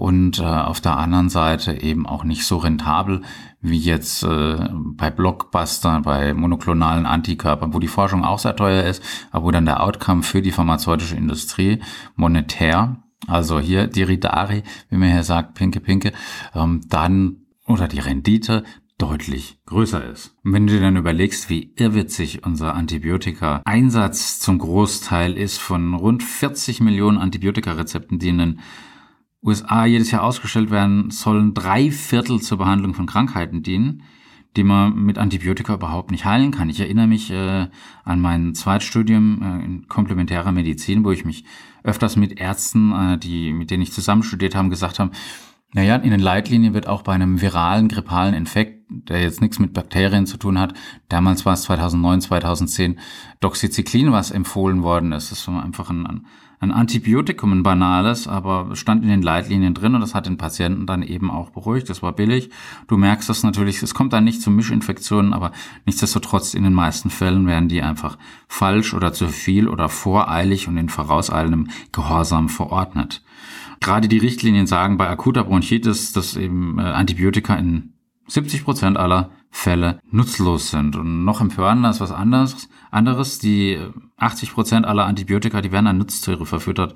und 0.00 0.38
äh, 0.38 0.44
auf 0.44 0.80
der 0.80 0.96
anderen 0.96 1.28
Seite 1.28 1.82
eben 1.82 2.06
auch 2.06 2.24
nicht 2.24 2.46
so 2.46 2.56
rentabel 2.56 3.20
wie 3.62 3.78
jetzt 3.78 4.22
äh, 4.22 4.68
bei 4.72 5.10
Blockbuster, 5.10 6.00
bei 6.00 6.32
monoklonalen 6.34 7.06
Antikörpern, 7.06 7.74
wo 7.74 7.78
die 7.78 7.88
Forschung 7.88 8.24
auch 8.24 8.38
sehr 8.38 8.56
teuer 8.56 8.84
ist, 8.84 9.02
aber 9.30 9.46
wo 9.46 9.50
dann 9.50 9.66
der 9.66 9.82
Outcome 9.82 10.22
für 10.22 10.42
die 10.42 10.52
pharmazeutische 10.52 11.16
Industrie 11.16 11.80
monetär, 12.16 13.02
also 13.26 13.60
hier 13.60 13.86
die 13.86 14.02
Ridari, 14.02 14.62
wie 14.88 14.96
man 14.96 15.10
hier 15.10 15.24
sagt, 15.24 15.54
pinke, 15.54 15.80
pinke, 15.80 16.12
ähm, 16.54 16.80
dann 16.88 17.36
oder 17.66 17.86
die 17.86 18.00
Rendite 18.00 18.64
deutlich 19.00 19.58
größer 19.66 20.04
ist. 20.04 20.36
Und 20.44 20.52
wenn 20.52 20.66
du 20.66 20.74
dir 20.74 20.80
dann 20.80 20.96
überlegst, 20.96 21.48
wie 21.48 21.72
irrwitzig 21.76 22.44
unser 22.44 22.74
Antibiotika-Einsatz 22.74 24.40
zum 24.40 24.58
Großteil 24.58 25.36
ist 25.36 25.58
von 25.58 25.94
rund 25.94 26.22
40 26.22 26.80
Millionen 26.80 27.18
Antibiotika-Rezepten, 27.18 28.18
die 28.18 28.28
in 28.28 28.38
den 28.38 28.60
USA 29.42 29.86
jedes 29.86 30.10
Jahr 30.10 30.22
ausgestellt 30.22 30.70
werden, 30.70 31.10
sollen 31.10 31.54
drei 31.54 31.90
Viertel 31.90 32.40
zur 32.40 32.58
Behandlung 32.58 32.94
von 32.94 33.06
Krankheiten 33.06 33.62
dienen. 33.62 34.02
die 34.56 34.64
man 34.64 34.96
mit 34.96 35.16
Antibiotika 35.16 35.74
überhaupt 35.74 36.10
nicht 36.10 36.24
heilen 36.24 36.50
kann. 36.50 36.68
Ich 36.68 36.80
erinnere 36.80 37.06
mich 37.06 37.30
äh, 37.30 37.68
an 38.04 38.20
mein 38.20 38.52
Zweitstudium 38.52 39.40
äh, 39.40 39.64
in 39.64 39.86
komplementärer 39.86 40.50
Medizin, 40.50 41.04
wo 41.04 41.12
ich 41.12 41.24
mich 41.24 41.44
öfters 41.84 42.16
mit 42.16 42.40
Ärzten, 42.40 42.92
äh, 42.92 43.16
die, 43.16 43.52
mit 43.52 43.70
denen 43.70 43.84
ich 43.84 43.92
zusammen 43.92 44.24
studiert 44.24 44.56
habe, 44.56 44.68
gesagt 44.68 44.98
haben, 44.98 45.12
naja, 45.72 45.96
in 45.96 46.10
den 46.10 46.20
Leitlinien 46.20 46.74
wird 46.74 46.88
auch 46.88 47.02
bei 47.02 47.12
einem 47.12 47.40
viralen, 47.40 47.88
grippalen 47.88 48.34
Infekt, 48.34 48.84
der 48.88 49.22
jetzt 49.22 49.40
nichts 49.40 49.60
mit 49.60 49.72
Bakterien 49.72 50.26
zu 50.26 50.36
tun 50.36 50.58
hat, 50.58 50.74
damals 51.08 51.46
war 51.46 51.52
es 51.52 51.62
2009, 51.62 52.22
2010, 52.22 52.98
Doxycyclin, 53.38 54.10
was 54.10 54.32
empfohlen 54.32 54.82
worden 54.82 55.12
ist. 55.12 55.30
Das 55.30 55.46
war 55.46 55.62
einfach 55.62 55.90
ein, 55.90 56.26
ein 56.58 56.72
Antibiotikum, 56.72 57.52
ein 57.52 57.62
banales, 57.62 58.26
aber 58.26 58.74
stand 58.74 59.04
in 59.04 59.10
den 59.10 59.22
Leitlinien 59.22 59.72
drin 59.72 59.94
und 59.94 60.00
das 60.00 60.12
hat 60.12 60.26
den 60.26 60.38
Patienten 60.38 60.86
dann 60.86 61.04
eben 61.04 61.30
auch 61.30 61.50
beruhigt. 61.50 61.88
Das 61.88 62.02
war 62.02 62.12
billig. 62.12 62.50
Du 62.88 62.96
merkst 62.96 63.28
das 63.28 63.44
natürlich, 63.44 63.80
es 63.80 63.94
kommt 63.94 64.12
dann 64.12 64.24
nicht 64.24 64.42
zu 64.42 64.50
Mischinfektionen, 64.50 65.32
aber 65.32 65.52
nichtsdestotrotz 65.86 66.54
in 66.54 66.64
den 66.64 66.74
meisten 66.74 67.10
Fällen 67.10 67.46
werden 67.46 67.68
die 67.68 67.82
einfach 67.82 68.18
falsch 68.48 68.92
oder 68.92 69.12
zu 69.12 69.28
viel 69.28 69.68
oder 69.68 69.88
voreilig 69.88 70.66
und 70.66 70.76
in 70.76 70.88
vorauseilendem 70.88 71.68
Gehorsam 71.92 72.48
verordnet. 72.48 73.22
Gerade 73.80 74.08
die 74.08 74.18
Richtlinien 74.18 74.66
sagen 74.66 74.98
bei 74.98 75.08
akuter 75.08 75.44
Bronchitis, 75.44 76.12
dass 76.12 76.36
eben 76.36 76.78
äh, 76.78 76.82
Antibiotika 76.82 77.54
in 77.54 77.94
70 78.30 78.64
Prozent 78.64 78.96
aller 78.96 79.30
Fälle 79.50 80.00
nutzlos 80.10 80.70
sind. 80.70 80.94
Und 80.96 81.24
noch 81.24 81.40
empörender 81.40 81.90
ist 81.90 82.00
was 82.00 82.12
anderes. 82.12 82.68
Anderes, 82.92 83.40
die 83.40 83.78
80 84.16 84.52
Prozent 84.52 84.86
aller 84.86 85.06
Antibiotika, 85.06 85.60
die 85.60 85.72
werden 85.72 85.88
an 85.88 85.98
Nutztiere 85.98 86.46
verfüttert, 86.46 86.94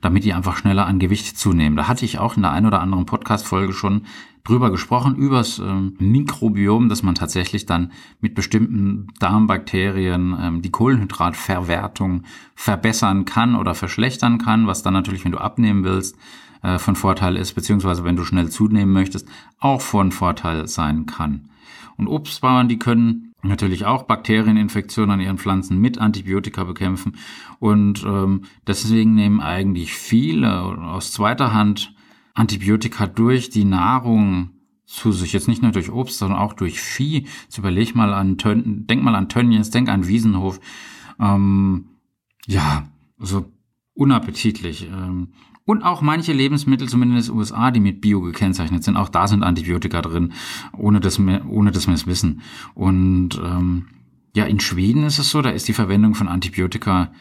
damit 0.00 0.24
die 0.24 0.32
einfach 0.32 0.56
schneller 0.56 0.86
an 0.86 0.98
Gewicht 0.98 1.38
zunehmen. 1.38 1.76
Da 1.76 1.86
hatte 1.86 2.04
ich 2.04 2.18
auch 2.18 2.36
in 2.36 2.42
der 2.42 2.50
einen 2.50 2.66
oder 2.66 2.80
anderen 2.80 3.06
Podcast-Folge 3.06 3.72
schon 3.72 4.06
drüber 4.44 4.72
gesprochen, 4.72 5.14
übers 5.14 5.60
ähm, 5.60 5.94
Mikrobiom, 6.00 6.88
dass 6.88 7.04
man 7.04 7.14
tatsächlich 7.14 7.64
dann 7.64 7.92
mit 8.20 8.34
bestimmten 8.34 9.06
Darmbakterien 9.20 10.36
ähm, 10.40 10.62
die 10.62 10.70
Kohlenhydratverwertung 10.70 12.24
verbessern 12.56 13.24
kann 13.24 13.54
oder 13.54 13.76
verschlechtern 13.76 14.38
kann, 14.38 14.66
was 14.66 14.82
dann 14.82 14.94
natürlich, 14.94 15.24
wenn 15.24 15.32
du 15.32 15.38
abnehmen 15.38 15.84
willst, 15.84 16.16
äh, 16.62 16.78
von 16.78 16.96
Vorteil 16.96 17.36
ist, 17.36 17.54
beziehungsweise 17.54 18.04
wenn 18.04 18.16
du 18.16 18.24
schnell 18.24 18.48
zunehmen 18.50 18.92
möchtest, 18.92 19.28
auch 19.58 19.80
von 19.80 20.12
Vorteil 20.12 20.66
sein 20.68 21.06
kann. 21.06 21.48
Und 21.96 22.08
Obstbauern, 22.08 22.68
die 22.68 22.78
können 22.78 23.32
natürlich 23.42 23.84
auch 23.84 24.04
Bakterieninfektionen 24.04 25.10
an 25.10 25.20
ihren 25.20 25.38
Pflanzen 25.38 25.78
mit 25.78 25.98
Antibiotika 25.98 26.64
bekämpfen. 26.64 27.16
Und 27.58 28.04
ähm, 28.04 28.42
deswegen 28.66 29.14
nehmen 29.14 29.40
eigentlich 29.40 29.92
viele 29.92 30.62
aus 30.62 31.12
zweiter 31.12 31.52
Hand 31.52 31.94
Antibiotika 32.34 33.06
durch 33.06 33.50
die 33.50 33.64
Nahrung 33.64 34.50
zu 34.86 35.12
sich. 35.12 35.32
Jetzt 35.32 35.48
nicht 35.48 35.62
nur 35.62 35.72
durch 35.72 35.90
Obst, 35.90 36.18
sondern 36.18 36.38
auch 36.38 36.52
durch 36.52 36.80
Vieh. 36.80 37.26
Jetzt 37.44 37.58
überleg 37.58 37.94
mal 37.94 38.14
an 38.14 38.38
Tön 38.38 38.86
denk 38.86 39.02
mal 39.02 39.14
an 39.14 39.28
Tönnies, 39.28 39.70
denk 39.70 39.88
an 39.88 40.06
Wiesenhof. 40.06 40.60
Ähm, 41.18 41.88
ja, 42.46 42.88
so 43.18 43.52
unappetitlich. 43.94 44.88
Ähm, 44.88 45.28
und 45.64 45.82
auch 45.82 46.02
manche 46.02 46.32
Lebensmittel, 46.32 46.88
zumindest 46.88 47.28
in 47.28 47.34
den 47.34 47.38
USA, 47.38 47.70
die 47.70 47.80
mit 47.80 48.00
Bio 48.00 48.20
gekennzeichnet 48.20 48.82
sind, 48.82 48.96
auch 48.96 49.08
da 49.08 49.28
sind 49.28 49.42
Antibiotika 49.42 50.02
drin, 50.02 50.32
ohne 50.76 51.00
dass 51.00 51.18
wir, 51.18 51.46
ohne 51.48 51.70
dass 51.70 51.86
wir 51.86 51.94
es 51.94 52.06
wissen. 52.06 52.42
Und 52.74 53.40
ähm, 53.42 53.86
ja, 54.34 54.44
in 54.44 54.60
Schweden 54.60 55.04
ist 55.04 55.18
es 55.18 55.30
so, 55.30 55.42
da 55.42 55.50
ist 55.50 55.68
die 55.68 55.72
Verwendung 55.72 56.14
von 56.14 56.28
Antibiotika 56.28 57.12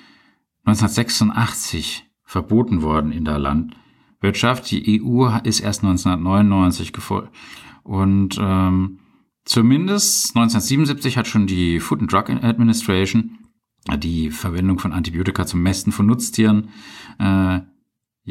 1986 0.65 2.05
verboten 2.23 2.81
worden 2.81 3.11
in 3.11 3.25
der 3.25 3.37
Landwirtschaft. 3.37 4.71
Die 4.71 5.01
EU 5.01 5.27
ist 5.43 5.59
erst 5.59 5.83
1999 5.83 6.93
gefolgt. 6.93 7.35
Und 7.83 8.37
ähm, 8.39 8.99
zumindest 9.45 10.35
1977 10.35 11.17
hat 11.17 11.27
schon 11.27 11.47
die 11.47 11.79
Food 11.79 12.01
and 12.01 12.11
Drug 12.11 12.29
Administration 12.29 13.37
die 13.97 14.29
Verwendung 14.29 14.79
von 14.79 14.93
Antibiotika 14.93 15.45
zum 15.45 15.63
Mästen 15.63 15.91
von 15.91 16.05
Nutztieren 16.05 16.69
äh, 17.19 17.61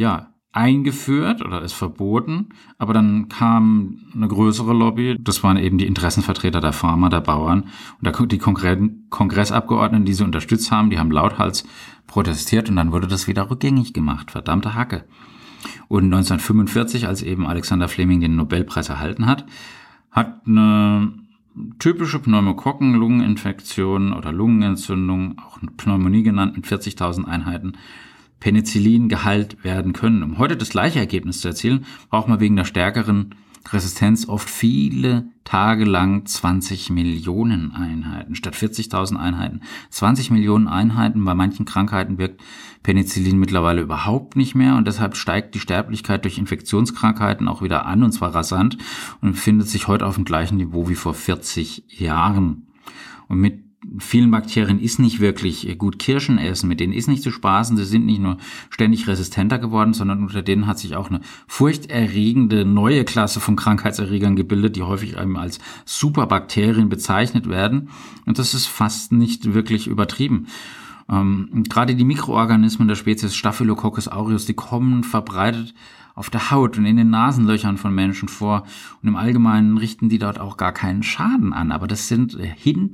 ja, 0.01 0.31
eingeführt 0.53 1.45
oder 1.45 1.61
ist 1.63 1.75
verboten, 1.75 2.49
aber 2.79 2.95
dann 2.95 3.29
kam 3.29 3.99
eine 4.15 4.27
größere 4.27 4.73
Lobby, 4.73 5.17
das 5.21 5.45
waren 5.45 5.59
eben 5.59 5.77
die 5.79 5.87
Interessenvertreter 5.87 6.61
der 6.61 6.73
Farmer, 6.73 7.11
der 7.11 7.21
Bauern 7.21 7.69
und 8.03 8.33
die 8.33 8.39
Kongressabgeordneten, 8.39 10.07
die 10.07 10.15
sie 10.15 10.25
unterstützt 10.25 10.73
haben, 10.73 10.89
die 10.91 10.99
haben 10.99 11.13
lauthals 11.13 11.65
protestiert 12.07 12.71
und 12.71 12.77
dann 12.77 12.93
wurde 12.93 13.07
das 13.07 13.29
wieder 13.29 13.49
rückgängig 13.51 13.93
gemacht, 13.93 14.31
verdammte 14.33 14.75
Hacke. 14.75 15.05
Und 15.89 16.05
1945, 16.05 17.07
als 17.07 17.23
eben 17.23 17.47
Alexander 17.47 17.87
Fleming 17.87 18.21
den 18.21 18.37
Nobelpreis 18.37 18.89
erhalten 18.89 19.27
hat, 19.27 19.45
hat 20.11 20.47
eine 20.47 21.13
typische 21.79 22.19
Pneumokokken-Lungeninfektion 22.19 24.15
oder 24.15 24.33
Lungenentzündung, 24.33 25.39
auch 25.39 25.59
Pneumonie 25.77 26.23
genannt, 26.23 26.57
mit 26.57 26.67
40.000 26.67 27.27
Einheiten, 27.27 27.75
Penicillin 28.41 29.09
geheilt 29.09 29.63
werden 29.63 29.93
können. 29.93 30.23
Um 30.23 30.39
heute 30.39 30.57
das 30.57 30.71
gleiche 30.71 30.99
Ergebnis 30.99 31.41
zu 31.41 31.49
erzielen, 31.49 31.85
braucht 32.09 32.29
man 32.29 32.41
wegen 32.41 32.57
der 32.57 32.65
stärkeren 32.65 33.35
Resistenz 33.69 34.27
oft 34.27 34.49
viele 34.49 35.27
Tage 35.45 35.85
lang 35.85 36.25
20 36.25 36.91
Millionen 36.91 37.73
Einheiten 37.73 38.35
statt 38.35 38.55
40.000 38.55 39.17
Einheiten. 39.17 39.61
20 39.91 40.31
Millionen 40.31 40.67
Einheiten 40.67 41.25
bei 41.25 41.35
manchen 41.35 41.67
Krankheiten 41.67 42.19
wirkt 42.19 42.41
Penicillin 42.83 43.39
mittlerweile 43.39 43.83
überhaupt 43.83 44.37
nicht 44.37 44.55
mehr 44.55 44.77
und 44.77 44.87
deshalb 44.87 45.17
steigt 45.17 45.55
die 45.55 45.61
Sterblichkeit 45.61 46.25
durch 46.25 46.39
Infektionskrankheiten 46.39 47.49
auch 47.49 47.63
wieder 47.63 47.85
an 47.85 48.03
und 48.03 48.13
zwar 48.13 48.35
rasant 48.35 48.79
und 49.21 49.33
befindet 49.33 49.69
sich 49.69 49.89
heute 49.89 50.07
auf 50.07 50.15
dem 50.15 50.25
gleichen 50.25 50.57
Niveau 50.57 50.89
wie 50.89 50.95
vor 50.95 51.15
40 51.15 51.85
Jahren. 51.89 52.67
Und 53.29 53.39
mit 53.39 53.70
vielen 53.99 54.31
Bakterien 54.31 54.79
ist 54.79 54.99
nicht 54.99 55.21
wirklich 55.21 55.79
gut 55.79 55.99
Kirschen 55.99 56.39
essen, 56.39 56.69
mit 56.69 56.81
denen 56.81 56.93
ist 56.93 57.09
nicht 57.09 57.23
zu 57.23 57.31
spaßen, 57.31 57.77
sie 57.77 57.85
sind 57.85 58.05
nicht 58.05 58.21
nur 58.21 58.37
ständig 58.69 59.07
resistenter 59.09 59.59
geworden, 59.59 59.95
sondern 59.95 60.23
unter 60.23 60.43
denen 60.43 60.67
hat 60.67 60.79
sich 60.79 60.97
auch 60.97 61.09
eine 61.09 61.21
furchterregende 61.47 62.65
neue 62.65 63.05
Klasse 63.05 63.41
von 63.41 63.57
Krankheitserregern 63.57 64.37
gebildet, 64.37 64.77
die 64.77 64.83
häufig 64.83 65.17
eben 65.17 65.37
als 65.37 65.61
Superbakterien 65.87 66.89
bezeichnet 66.91 67.49
werden. 67.49 67.89
Und 68.27 68.39
das 68.39 68.53
ist 68.53 68.67
fast 68.67 69.13
nicht 69.13 69.55
wirklich 69.55 69.87
übertrieben. 69.87 70.47
Ähm, 71.09 71.65
gerade 71.69 71.95
die 71.95 72.05
Mikroorganismen 72.05 72.87
der 72.87 72.97
Spezies 72.97 73.35
Staphylococcus 73.35 74.09
aureus, 74.09 74.45
die 74.45 74.55
kommen 74.55 75.05
verbreitet 75.05 75.75
auf 76.15 76.29
der 76.29 76.51
Haut 76.51 76.77
und 76.77 76.85
in 76.85 76.99
den 76.99 77.09
Nasenlöchern 77.09 77.79
von 77.79 77.95
Menschen 77.95 78.29
vor. 78.29 78.65
Und 79.03 79.09
im 79.09 79.17
Allgemeinen 79.17 79.79
richten 79.79 80.11
die 80.11 80.19
dort 80.19 80.39
auch 80.39 80.59
gar 80.59 80.73
keinen 80.73 81.03
Schaden 81.03 81.55
an. 81.55 81.73
Aber 81.73 81.87
das 81.87 82.09
sind 82.09 82.37
hin 82.57 82.93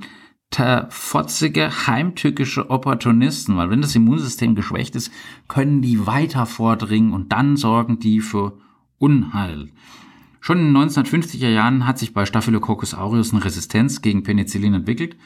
fotzige, 0.89 1.87
heimtückische 1.87 2.69
Opportunisten, 2.69 3.57
weil 3.57 3.69
wenn 3.69 3.81
das 3.81 3.95
Immunsystem 3.95 4.55
geschwächt 4.55 4.95
ist, 4.95 5.11
können 5.47 5.81
die 5.81 6.07
weiter 6.07 6.45
vordringen 6.45 7.13
und 7.13 7.31
dann 7.31 7.57
sorgen 7.57 7.99
die 7.99 8.21
für 8.21 8.57
Unheil. 8.97 9.69
Schon 10.39 10.59
in 10.59 10.73
den 10.73 10.89
1950er 10.89 11.49
Jahren 11.49 11.85
hat 11.85 11.99
sich 11.99 12.13
bei 12.13 12.25
Staphylococcus 12.25 12.93
aureus 12.93 13.33
eine 13.33 13.43
Resistenz 13.43 14.01
gegen 14.01 14.23
Penicillin 14.23 14.73
entwickelt 14.73 15.17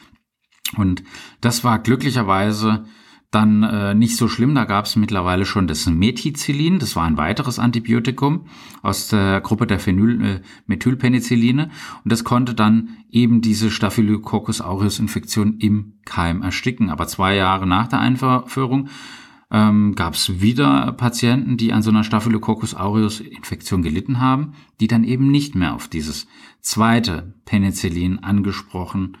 und 0.76 1.02
das 1.40 1.64
war 1.64 1.78
glücklicherweise 1.78 2.84
dann 3.32 3.62
äh, 3.62 3.94
nicht 3.94 4.16
so 4.16 4.28
schlimm. 4.28 4.54
Da 4.54 4.64
gab 4.64 4.84
es 4.84 4.94
mittlerweile 4.94 5.46
schon 5.46 5.66
das 5.66 5.86
Methicillin, 5.86 6.78
das 6.78 6.94
war 6.94 7.04
ein 7.04 7.16
weiteres 7.16 7.58
Antibiotikum 7.58 8.42
aus 8.82 9.08
der 9.08 9.40
Gruppe 9.40 9.66
der 9.66 9.80
Phenylmethylpenicilline. 9.80 11.70
Und 12.04 12.12
das 12.12 12.24
konnte 12.24 12.54
dann 12.54 12.90
eben 13.10 13.40
diese 13.40 13.70
Staphylococcus 13.70 14.60
aureus 14.60 14.98
Infektion 14.98 15.56
im 15.58 15.94
Keim 16.04 16.42
ersticken. 16.42 16.90
Aber 16.90 17.08
zwei 17.08 17.34
Jahre 17.34 17.66
nach 17.66 17.88
der 17.88 18.00
Einführung 18.00 18.90
ähm, 19.50 19.94
gab 19.94 20.12
es 20.12 20.42
wieder 20.42 20.92
Patienten, 20.92 21.56
die 21.56 21.72
an 21.72 21.82
so 21.82 21.90
einer 21.90 22.04
Staphylococcus 22.04 22.74
aureus 22.74 23.20
Infektion 23.20 23.82
gelitten 23.82 24.20
haben, 24.20 24.52
die 24.80 24.88
dann 24.88 25.04
eben 25.04 25.30
nicht 25.30 25.54
mehr 25.54 25.74
auf 25.74 25.88
dieses 25.88 26.26
zweite 26.60 27.34
Penicillin 27.46 28.22
angesprochen 28.22 29.16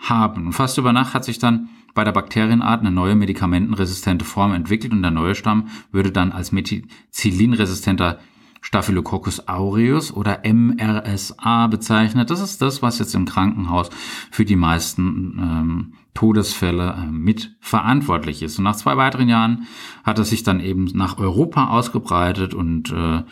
haben. 0.00 0.46
Und 0.46 0.52
fast 0.52 0.78
über 0.78 0.92
Nacht 0.92 1.14
hat 1.14 1.24
sich 1.24 1.38
dann 1.38 1.68
bei 1.94 2.04
der 2.04 2.12
Bakterienart 2.12 2.80
eine 2.80 2.90
neue 2.90 3.14
medikamentenresistente 3.14 4.24
Form 4.24 4.52
entwickelt 4.52 4.92
und 4.92 5.02
der 5.02 5.10
neue 5.10 5.34
Stamm 5.34 5.68
würde 5.92 6.12
dann 6.12 6.32
als 6.32 6.52
methicillinresistenter 6.52 8.18
Staphylococcus 8.62 9.48
aureus 9.48 10.12
oder 10.12 10.42
MRSA 10.44 11.66
bezeichnet. 11.68 12.30
Das 12.30 12.40
ist 12.40 12.60
das, 12.60 12.82
was 12.82 12.98
jetzt 12.98 13.14
im 13.14 13.24
Krankenhaus 13.24 13.90
für 14.30 14.44
die 14.44 14.56
meisten 14.56 15.38
ähm, 15.38 15.92
Todesfälle 16.14 16.94
äh, 16.98 17.06
mit 17.06 17.56
verantwortlich 17.60 18.42
ist. 18.42 18.58
Und 18.58 18.64
nach 18.64 18.76
zwei 18.76 18.96
weiteren 18.96 19.28
Jahren 19.28 19.66
hat 20.04 20.18
es 20.18 20.30
sich 20.30 20.42
dann 20.42 20.60
eben 20.60 20.84
nach 20.94 21.18
Europa 21.18 21.68
ausgebreitet 21.68 22.52
und 22.52 22.92
äh, 22.92 23.22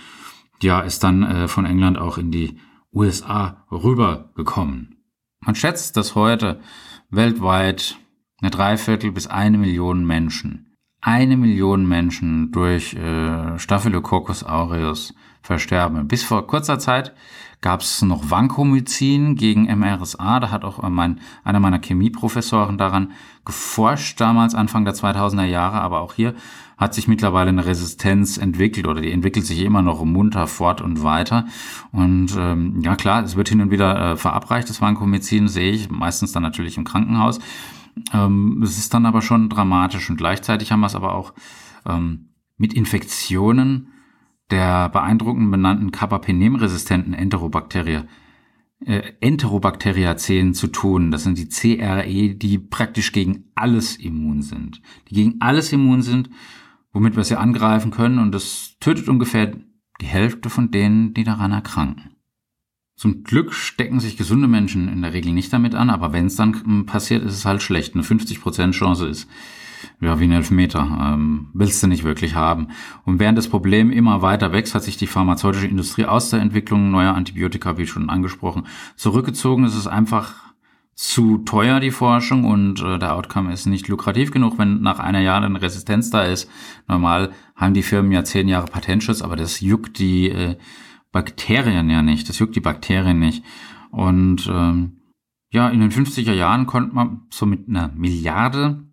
ja, 0.62 0.80
ist 0.80 1.04
dann 1.04 1.22
äh, 1.22 1.48
von 1.48 1.66
England 1.66 1.98
auch 1.98 2.18
in 2.18 2.30
die 2.30 2.58
USA 2.92 3.66
rübergekommen. 3.70 4.97
Man 5.40 5.54
schätzt, 5.54 5.96
dass 5.96 6.14
heute 6.14 6.60
weltweit 7.10 7.98
eine 8.40 8.50
Dreiviertel 8.50 9.12
bis 9.12 9.26
eine 9.26 9.58
Million 9.58 10.04
Menschen 10.04 10.68
eine 11.00 11.36
Million 11.36 11.86
Menschen 11.86 12.50
durch 12.50 12.94
äh, 12.94 13.58
Staphylococcus 13.58 14.44
aureus 14.44 15.14
versterben. 15.48 16.06
Bis 16.06 16.22
vor 16.22 16.46
kurzer 16.46 16.78
Zeit 16.78 17.14
gab 17.62 17.80
es 17.80 18.02
noch 18.02 18.30
Vancomycin 18.30 19.34
gegen 19.34 19.64
MRSA. 19.64 20.40
Da 20.40 20.50
hat 20.50 20.62
auch 20.62 20.86
mein, 20.90 21.20
einer 21.42 21.58
meiner 21.58 21.80
Chemieprofessoren 21.80 22.76
daran 22.76 23.12
geforscht, 23.46 24.20
damals 24.20 24.54
Anfang 24.54 24.84
der 24.84 24.94
2000er 24.94 25.46
Jahre. 25.46 25.80
Aber 25.80 26.00
auch 26.00 26.12
hier 26.12 26.34
hat 26.76 26.92
sich 26.92 27.08
mittlerweile 27.08 27.48
eine 27.48 27.64
Resistenz 27.64 28.36
entwickelt 28.36 28.86
oder 28.86 29.00
die 29.00 29.10
entwickelt 29.10 29.46
sich 29.46 29.60
immer 29.62 29.80
noch 29.80 30.04
munter 30.04 30.46
fort 30.46 30.82
und 30.82 31.02
weiter. 31.02 31.46
Und 31.92 32.36
ähm, 32.38 32.80
ja 32.82 32.94
klar, 32.94 33.24
es 33.24 33.34
wird 33.34 33.48
hin 33.48 33.62
und 33.62 33.70
wieder 33.70 34.12
äh, 34.12 34.16
verabreicht, 34.16 34.68
das 34.68 34.82
Vancomycin 34.82 35.48
sehe 35.48 35.72
ich, 35.72 35.90
meistens 35.90 36.32
dann 36.32 36.42
natürlich 36.42 36.76
im 36.76 36.84
Krankenhaus. 36.84 37.40
Ähm, 38.12 38.60
es 38.62 38.78
ist 38.78 38.92
dann 38.92 39.06
aber 39.06 39.22
schon 39.22 39.48
dramatisch 39.48 40.10
und 40.10 40.18
gleichzeitig 40.18 40.70
haben 40.70 40.80
wir 40.80 40.86
es 40.86 40.94
aber 40.94 41.14
auch 41.14 41.32
ähm, 41.86 42.28
mit 42.58 42.74
Infektionen 42.74 43.88
der 44.50 44.88
beeindruckend 44.88 45.50
benannten 45.50 45.92
Carbapenem-resistenten 45.92 47.14
Enterobakterie, 47.14 48.02
äh, 48.84 49.12
Enterobacteriaceen 49.20 50.54
zu 50.54 50.68
tun. 50.68 51.10
Das 51.10 51.24
sind 51.24 51.38
die 51.38 51.48
CRE, 51.48 52.34
die 52.34 52.58
praktisch 52.58 53.12
gegen 53.12 53.44
alles 53.54 53.96
immun 53.96 54.42
sind. 54.42 54.80
Die 55.10 55.14
gegen 55.14 55.40
alles 55.40 55.72
immun 55.72 56.02
sind, 56.02 56.30
womit 56.92 57.16
wir 57.16 57.24
sie 57.24 57.38
angreifen 57.38 57.90
können 57.90 58.18
und 58.18 58.32
das 58.32 58.76
tötet 58.80 59.08
ungefähr 59.08 59.52
die 60.00 60.06
Hälfte 60.06 60.48
von 60.48 60.70
denen, 60.70 61.12
die 61.12 61.24
daran 61.24 61.52
erkranken. 61.52 62.14
Zum 62.94 63.22
Glück 63.22 63.52
stecken 63.52 64.00
sich 64.00 64.16
gesunde 64.16 64.48
Menschen 64.48 64.88
in 64.88 65.02
der 65.02 65.12
Regel 65.12 65.32
nicht 65.32 65.52
damit 65.52 65.74
an, 65.74 65.90
aber 65.90 66.12
wenn 66.12 66.26
es 66.26 66.36
dann 66.36 66.52
hm, 66.52 66.86
passiert, 66.86 67.22
ist 67.22 67.34
es 67.34 67.44
halt 67.44 67.62
schlecht. 67.62 67.94
Eine 67.94 68.02
50% 68.02 68.72
Chance 68.72 69.06
ist 69.06 69.28
ja 70.00 70.18
wie 70.20 70.24
ein 70.24 70.32
Elfmeter. 70.32 70.80
Ähm, 70.80 71.48
willst 71.54 71.82
du 71.82 71.86
nicht 71.86 72.04
wirklich 72.04 72.34
haben. 72.34 72.68
Und 73.04 73.20
während 73.20 73.38
das 73.38 73.48
Problem 73.48 73.90
immer 73.90 74.22
weiter 74.22 74.52
wächst, 74.52 74.74
hat 74.74 74.82
sich 74.82 74.96
die 74.96 75.06
pharmazeutische 75.06 75.66
Industrie 75.66 76.06
aus 76.06 76.30
der 76.30 76.40
Entwicklung 76.40 76.90
neuer 76.90 77.14
Antibiotika, 77.14 77.78
wie 77.78 77.86
schon 77.86 78.10
angesprochen, 78.10 78.66
zurückgezogen. 78.96 79.64
Es 79.64 79.76
ist 79.76 79.86
einfach 79.86 80.48
zu 80.94 81.38
teuer, 81.38 81.78
die 81.78 81.92
Forschung, 81.92 82.44
und 82.44 82.82
äh, 82.82 82.98
der 82.98 83.14
Outcome 83.14 83.52
ist 83.52 83.66
nicht 83.66 83.86
lukrativ 83.86 84.32
genug, 84.32 84.58
wenn 84.58 84.80
nach 84.80 84.98
einer 84.98 85.20
Jahr 85.20 85.40
eine 85.40 85.62
Resistenz 85.62 86.10
da 86.10 86.22
ist. 86.22 86.50
Normal 86.88 87.30
haben 87.54 87.72
die 87.72 87.84
Firmen 87.84 88.10
ja 88.10 88.24
zehn 88.24 88.48
Jahre 88.48 88.66
Patentschutz, 88.66 89.22
aber 89.22 89.36
das 89.36 89.60
juckt 89.60 90.00
die 90.00 90.30
äh, 90.30 90.56
Bakterien 91.12 91.88
ja 91.88 92.02
nicht. 92.02 92.28
Das 92.28 92.40
juckt 92.40 92.56
die 92.56 92.60
Bakterien 92.60 93.20
nicht. 93.20 93.44
Und 93.92 94.50
ähm, 94.52 94.98
ja, 95.50 95.68
in 95.68 95.80
den 95.80 95.92
50er 95.92 96.32
Jahren 96.32 96.66
konnte 96.66 96.94
man 96.94 97.22
so 97.30 97.46
mit 97.46 97.68
einer 97.68 97.92
Milliarde, 97.94 98.84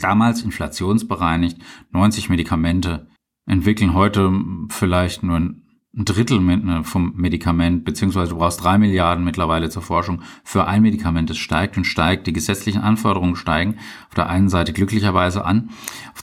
damals 0.00 0.42
inflationsbereinigt, 0.42 1.58
90 1.90 2.28
Medikamente 2.28 3.08
entwickeln. 3.46 3.94
Heute 3.94 4.32
vielleicht 4.68 5.22
nur 5.22 5.54
ein 5.96 6.04
Drittel 6.04 6.40
ne, 6.40 6.84
vom 6.84 7.14
Medikament, 7.16 7.84
beziehungsweise 7.84 8.30
du 8.30 8.36
brauchst 8.36 8.62
drei 8.62 8.76
Milliarden 8.76 9.24
mittlerweile 9.24 9.70
zur 9.70 9.80
Forschung 9.80 10.20
für 10.44 10.66
ein 10.66 10.82
Medikament. 10.82 11.30
Es 11.30 11.38
steigt 11.38 11.78
und 11.78 11.84
steigt, 11.84 12.26
die 12.26 12.34
gesetzlichen 12.34 12.82
Anforderungen 12.82 13.34
steigen 13.34 13.76
auf 14.08 14.14
der 14.14 14.28
einen 14.28 14.50
Seite 14.50 14.74
glücklicherweise 14.74 15.44
an, 15.46 15.70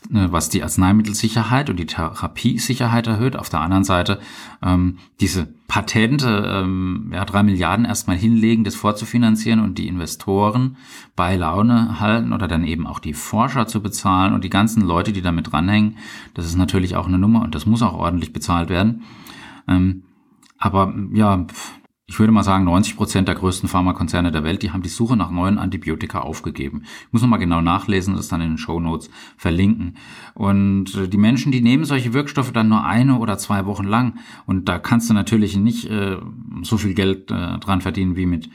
ne, 0.10 0.32
was 0.32 0.50
die 0.50 0.62
Arzneimittelsicherheit 0.62 1.72
und 1.72 1.78
die 1.78 1.88
Therapiesicherheit 1.88 3.08
erhöht, 3.08 3.36
auf 3.36 3.50
der 3.50 3.62
anderen 3.62 3.84
Seite 3.84 4.20
ähm, 4.62 5.00
diese 5.20 5.48
Patente, 5.68 6.46
ähm, 6.48 7.10
ja, 7.12 7.26
drei 7.26 7.42
Milliarden 7.42 7.86
erstmal 7.86 8.16
hinlegen, 8.16 8.64
das 8.64 8.76
vorzufinanzieren 8.76 9.60
und 9.60 9.80
die 9.80 9.88
Investoren 9.88 10.78
bei 11.16 11.36
Laune 11.36 12.00
halten 12.00 12.32
oder 12.32 12.48
dann 12.48 12.64
eben 12.64 12.86
auch 12.86 13.00
die 13.00 13.16
Forscher 13.16 13.66
zu 13.66 13.82
bezahlen 13.82 14.36
und 14.36 14.44
die 14.44 14.52
ganzen 14.52 14.84
Leute, 14.84 15.14
die 15.14 15.24
damit 15.24 15.52
dranhängen. 15.52 15.98
Das 16.36 16.46
ist 16.46 16.58
natürlich 16.58 16.96
auch 16.96 17.08
eine 17.08 17.18
Nummer 17.18 17.42
und 17.42 17.56
das 17.56 17.66
muss 17.66 17.82
auch 17.82 17.96
ordentlich 17.96 18.34
bezahlt 18.34 18.70
werden. 18.70 19.02
Ähm, 19.68 20.04
aber 20.58 20.94
ja, 21.14 21.46
ich 22.06 22.20
würde 22.20 22.34
mal 22.34 22.44
sagen, 22.44 22.66
90 22.66 22.98
Prozent 22.98 23.28
der 23.28 23.36
größten 23.36 23.70
Pharmakonzerne 23.70 24.32
der 24.32 24.44
Welt, 24.44 24.62
die 24.62 24.72
haben 24.72 24.84
die 24.84 24.90
Suche 24.90 25.16
nach 25.16 25.32
neuen 25.32 25.58
Antibiotika 25.58 26.20
aufgegeben. 26.20 26.84
Ich 26.84 27.14
muss 27.14 27.22
nochmal 27.22 27.40
genau 27.40 27.62
nachlesen, 27.62 28.16
das 28.16 28.28
dann 28.28 28.42
in 28.42 28.52
den 28.52 28.58
Show 28.58 28.80
Notes 28.80 29.10
verlinken. 29.38 29.98
Und 30.34 30.96
äh, 30.96 31.08
die 31.08 31.18
Menschen, 31.18 31.52
die 31.52 31.62
nehmen 31.62 31.86
solche 31.86 32.14
Wirkstoffe 32.14 32.52
dann 32.52 32.70
nur 32.70 32.84
eine 32.86 33.18
oder 33.20 33.38
zwei 33.38 33.66
Wochen 33.66 33.86
lang. 33.86 34.20
Und 34.46 34.68
da 34.68 34.80
kannst 34.80 35.10
du 35.10 35.14
natürlich 35.14 35.56
nicht 35.58 35.90
äh, 35.90 36.18
so 36.62 36.78
viel 36.78 36.94
Geld 36.94 37.32
äh, 37.32 37.58
dran 37.60 37.82
verdienen 37.82 38.16
wie 38.16 38.26
mit 38.26 38.50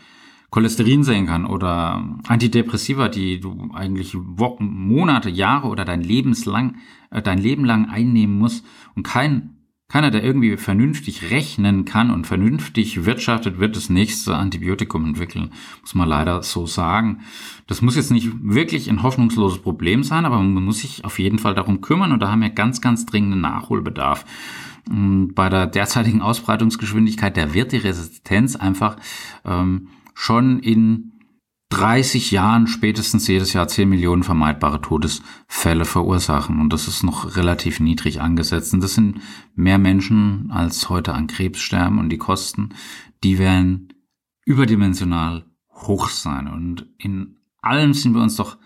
Cholesterin 0.51 1.03
Cholesterinsenkern 1.03 1.45
oder 1.45 2.03
Antidepressiva, 2.27 3.09
die 3.09 3.39
du 3.39 3.71
eigentlich 3.75 4.17
Wochen, 4.17 4.65
Monate, 4.65 5.29
Jahre 5.29 5.69
oder 5.69 5.85
dein 5.85 6.03
Lebenslang, 6.03 6.77
äh, 7.11 7.21
dein 7.21 7.39
Leben 7.39 7.67
lang 7.67 7.91
einnehmen 7.91 8.39
musst 8.39 8.65
und 8.95 9.03
kein 9.03 9.58
keiner, 9.89 10.11
der 10.11 10.23
irgendwie 10.23 10.59
vernünftig 10.59 11.31
rechnen 11.31 11.87
kann 11.87 12.11
und 12.11 12.27
vernünftig 12.27 13.07
wirtschaftet, 13.07 13.59
wird 13.59 13.75
das 13.75 13.89
nächste 13.89 14.37
Antibiotikum 14.37 15.07
entwickeln. 15.07 15.51
Muss 15.81 15.95
man 15.95 16.07
leider 16.07 16.43
so 16.43 16.67
sagen. 16.67 17.21
Das 17.67 17.81
muss 17.81 17.97
jetzt 17.97 18.11
nicht 18.11 18.29
wirklich 18.43 18.91
ein 18.91 19.03
hoffnungsloses 19.03 19.61
Problem 19.61 20.05
sein, 20.05 20.27
aber 20.27 20.37
man 20.37 20.63
muss 20.63 20.81
sich 20.81 21.07
auf 21.07 21.19
jeden 21.19 21.39
Fall 21.39 21.55
darum 21.55 21.81
kümmern 21.81 22.13
und 22.13 22.21
da 22.21 22.31
haben 22.31 22.43
wir 22.43 22.51
ganz, 22.51 22.83
ganz 22.83 23.07
dringenden 23.07 23.41
Nachholbedarf. 23.41 24.27
Bei 24.91 25.49
der 25.49 25.67
derzeitigen 25.67 26.21
Ausbreitungsgeschwindigkeit, 26.21 27.35
der 27.37 27.55
wird 27.55 27.73
die 27.73 27.79
Resistenz 27.79 28.57
einfach 28.57 28.97
ähm, 29.47 29.89
schon 30.15 30.59
in 30.61 31.13
30 31.71 32.31
Jahren 32.31 32.67
spätestens 32.67 33.29
jedes 33.29 33.53
Jahr 33.53 33.69
10 33.69 33.89
Millionen 33.89 34.23
vermeidbare 34.23 34.81
Todesfälle 34.81 35.85
verursachen. 35.85 36.61
Und 36.61 36.73
das 36.73 36.89
ist 36.89 37.03
noch 37.03 37.37
relativ 37.37 37.79
niedrig 37.79 38.21
angesetzt. 38.21 38.73
Und 38.73 38.83
das 38.83 38.95
sind 38.95 39.21
mehr 39.55 39.79
Menschen, 39.79 40.51
als 40.51 40.89
heute 40.89 41.13
an 41.13 41.27
Krebs 41.27 41.61
sterben. 41.61 41.99
Und 41.99 42.09
die 42.09 42.19
Kosten, 42.19 42.71
die 43.23 43.39
werden 43.39 43.93
überdimensional 44.47 45.45
hoch 45.71 46.09
sein. 46.09 46.49
Und 46.49 46.87
in 46.97 47.37
allem 47.61 47.93
sind 47.93 48.15
wir 48.15 48.23
uns 48.23 48.37
doch, 48.37 48.57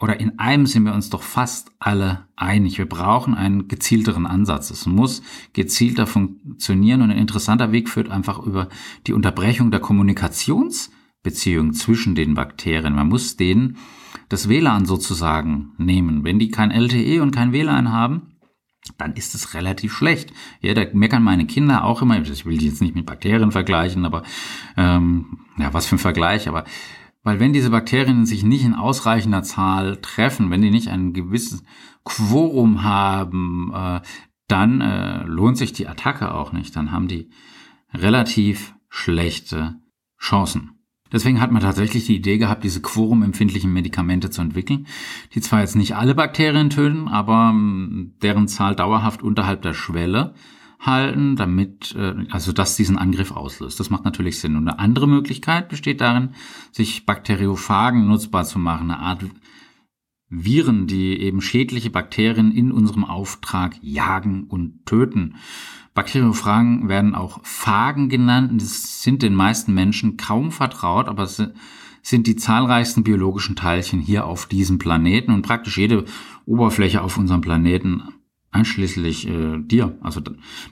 oder 0.00 0.18
in 0.18 0.38
einem 0.38 0.64
sind 0.64 0.84
wir 0.84 0.94
uns 0.94 1.10
doch 1.10 1.22
fast 1.22 1.70
alle 1.78 2.28
einig. 2.34 2.78
Wir 2.78 2.88
brauchen 2.88 3.34
einen 3.34 3.68
gezielteren 3.68 4.24
Ansatz. 4.24 4.70
Es 4.70 4.86
muss 4.86 5.22
gezielter 5.52 6.06
funktionieren. 6.06 7.02
Und 7.02 7.10
ein 7.10 7.18
interessanter 7.18 7.72
Weg 7.72 7.90
führt 7.90 8.08
einfach 8.08 8.38
über 8.38 8.70
die 9.06 9.12
Unterbrechung 9.12 9.70
der 9.70 9.82
Kommunikations- 9.82 10.88
Beziehung 11.22 11.72
zwischen 11.72 12.14
den 12.14 12.34
Bakterien. 12.34 12.94
Man 12.94 13.08
muss 13.08 13.36
denen 13.36 13.76
das 14.28 14.48
WLAN 14.48 14.86
sozusagen 14.86 15.72
nehmen. 15.78 16.24
Wenn 16.24 16.38
die 16.38 16.50
kein 16.50 16.70
LTE 16.70 17.22
und 17.22 17.30
kein 17.32 17.52
WLAN 17.52 17.92
haben, 17.92 18.32
dann 18.98 19.12
ist 19.12 19.34
es 19.34 19.54
relativ 19.54 19.92
schlecht. 19.92 20.32
Ja, 20.60 20.74
da 20.74 20.84
meckern 20.92 21.22
meine 21.22 21.46
Kinder 21.46 21.84
auch 21.84 22.02
immer, 22.02 22.20
ich 22.20 22.44
will 22.44 22.58
die 22.58 22.66
jetzt 22.66 22.82
nicht 22.82 22.94
mit 22.94 23.06
Bakterien 23.06 23.52
vergleichen, 23.52 24.04
aber 24.04 24.24
ähm, 24.76 25.38
ja, 25.56 25.72
was 25.72 25.86
für 25.86 25.96
ein 25.96 26.00
Vergleich, 26.00 26.48
aber 26.48 26.64
weil 27.22 27.38
wenn 27.38 27.52
diese 27.52 27.70
Bakterien 27.70 28.26
sich 28.26 28.42
nicht 28.42 28.64
in 28.64 28.74
ausreichender 28.74 29.44
Zahl 29.44 29.98
treffen, 29.98 30.50
wenn 30.50 30.62
die 30.62 30.70
nicht 30.70 30.88
ein 30.88 31.12
gewisses 31.12 31.62
Quorum 32.04 32.82
haben, 32.82 33.72
äh, 33.72 34.00
dann 34.48 34.80
äh, 34.80 35.22
lohnt 35.24 35.56
sich 35.56 35.72
die 35.72 35.86
Attacke 35.86 36.34
auch 36.34 36.52
nicht. 36.52 36.74
Dann 36.74 36.90
haben 36.90 37.06
die 37.06 37.30
relativ 37.94 38.74
schlechte 38.88 39.76
Chancen. 40.18 40.81
Deswegen 41.12 41.40
hat 41.40 41.52
man 41.52 41.62
tatsächlich 41.62 42.06
die 42.06 42.16
Idee 42.16 42.38
gehabt, 42.38 42.64
diese 42.64 42.80
quorumempfindlichen 42.80 43.72
Medikamente 43.72 44.30
zu 44.30 44.40
entwickeln, 44.40 44.86
die 45.34 45.40
zwar 45.40 45.60
jetzt 45.60 45.76
nicht 45.76 45.94
alle 45.94 46.14
Bakterien 46.14 46.70
töten, 46.70 47.08
aber 47.08 47.50
ähm, 47.52 48.12
deren 48.22 48.48
Zahl 48.48 48.74
dauerhaft 48.74 49.22
unterhalb 49.22 49.62
der 49.62 49.74
Schwelle 49.74 50.34
halten, 50.80 51.36
damit, 51.36 51.94
äh, 51.94 52.14
also 52.30 52.52
dass 52.52 52.76
diesen 52.76 52.98
Angriff 52.98 53.30
auslöst. 53.32 53.78
Das 53.78 53.90
macht 53.90 54.04
natürlich 54.04 54.40
Sinn. 54.40 54.56
Und 54.56 54.68
eine 54.68 54.78
andere 54.78 55.06
Möglichkeit 55.06 55.68
besteht 55.68 56.00
darin, 56.00 56.30
sich 56.72 57.06
Bakteriophagen 57.06 58.06
nutzbar 58.06 58.44
zu 58.44 58.58
machen, 58.58 58.90
eine 58.90 58.98
Art 59.00 59.24
Viren, 60.34 60.86
die 60.86 61.20
eben 61.20 61.42
schädliche 61.42 61.90
Bakterien 61.90 62.52
in 62.52 62.72
unserem 62.72 63.04
Auftrag 63.04 63.76
jagen 63.82 64.44
und 64.44 64.86
töten. 64.86 65.34
Bakteriophagen 65.92 66.88
werden 66.88 67.14
auch 67.14 67.40
Phagen 67.42 68.08
genannt. 68.08 68.50
Das 68.60 69.02
sind 69.02 69.22
den 69.22 69.34
meisten 69.34 69.74
Menschen 69.74 70.16
kaum 70.16 70.50
vertraut, 70.50 71.06
aber 71.06 71.24
es 71.24 71.42
sind 72.00 72.26
die 72.26 72.36
zahlreichsten 72.36 73.04
biologischen 73.04 73.56
Teilchen 73.56 74.00
hier 74.00 74.24
auf 74.24 74.46
diesem 74.46 74.78
Planeten 74.78 75.32
und 75.32 75.42
praktisch 75.42 75.76
jede 75.76 76.06
Oberfläche 76.46 77.02
auf 77.02 77.18
unserem 77.18 77.42
Planeten, 77.42 78.02
einschließlich 78.50 79.28
äh, 79.28 79.58
dir, 79.58 79.98
also 80.00 80.22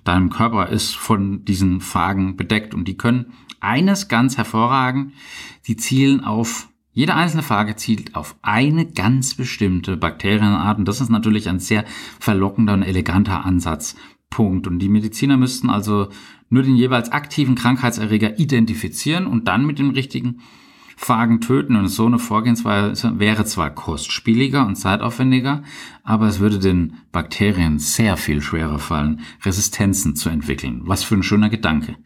deinem 0.04 0.30
Körper, 0.30 0.70
ist 0.70 0.96
von 0.96 1.44
diesen 1.44 1.82
Phagen 1.82 2.36
bedeckt 2.36 2.72
und 2.72 2.88
die 2.88 2.96
können 2.96 3.34
eines 3.60 4.08
ganz 4.08 4.38
hervorragend, 4.38 5.12
die 5.66 5.76
zielen 5.76 6.24
auf 6.24 6.69
jede 6.92 7.14
einzelne 7.14 7.42
Phage 7.42 7.76
zielt 7.76 8.14
auf 8.14 8.36
eine 8.42 8.86
ganz 8.86 9.34
bestimmte 9.34 9.96
Bakterienart 9.96 10.78
und 10.78 10.88
das 10.88 11.00
ist 11.00 11.08
natürlich 11.08 11.48
ein 11.48 11.60
sehr 11.60 11.84
verlockender 12.18 12.74
und 12.74 12.82
eleganter 12.82 13.44
Ansatz, 13.44 13.96
Punkt. 14.28 14.66
Und 14.66 14.78
die 14.78 14.88
Mediziner 14.88 15.36
müssten 15.36 15.70
also 15.70 16.08
nur 16.48 16.62
den 16.62 16.76
jeweils 16.76 17.12
aktiven 17.12 17.54
Krankheitserreger 17.54 18.38
identifizieren 18.38 19.26
und 19.26 19.48
dann 19.48 19.66
mit 19.66 19.78
dem 19.78 19.90
richtigen 19.90 20.40
Phagen 20.96 21.40
töten 21.40 21.76
und 21.76 21.88
so 21.88 22.06
eine 22.06 22.18
Vorgehensweise 22.18 23.18
wäre 23.18 23.46
zwar 23.46 23.70
kostspieliger 23.70 24.66
und 24.66 24.76
zeitaufwendiger, 24.76 25.62
aber 26.04 26.26
es 26.26 26.40
würde 26.40 26.58
den 26.58 26.98
Bakterien 27.10 27.78
sehr 27.78 28.18
viel 28.18 28.42
schwerer 28.42 28.78
fallen, 28.78 29.20
Resistenzen 29.42 30.14
zu 30.14 30.28
entwickeln. 30.28 30.82
Was 30.84 31.02
für 31.02 31.14
ein 31.14 31.22
schöner 31.22 31.48
Gedanke. 31.48 31.96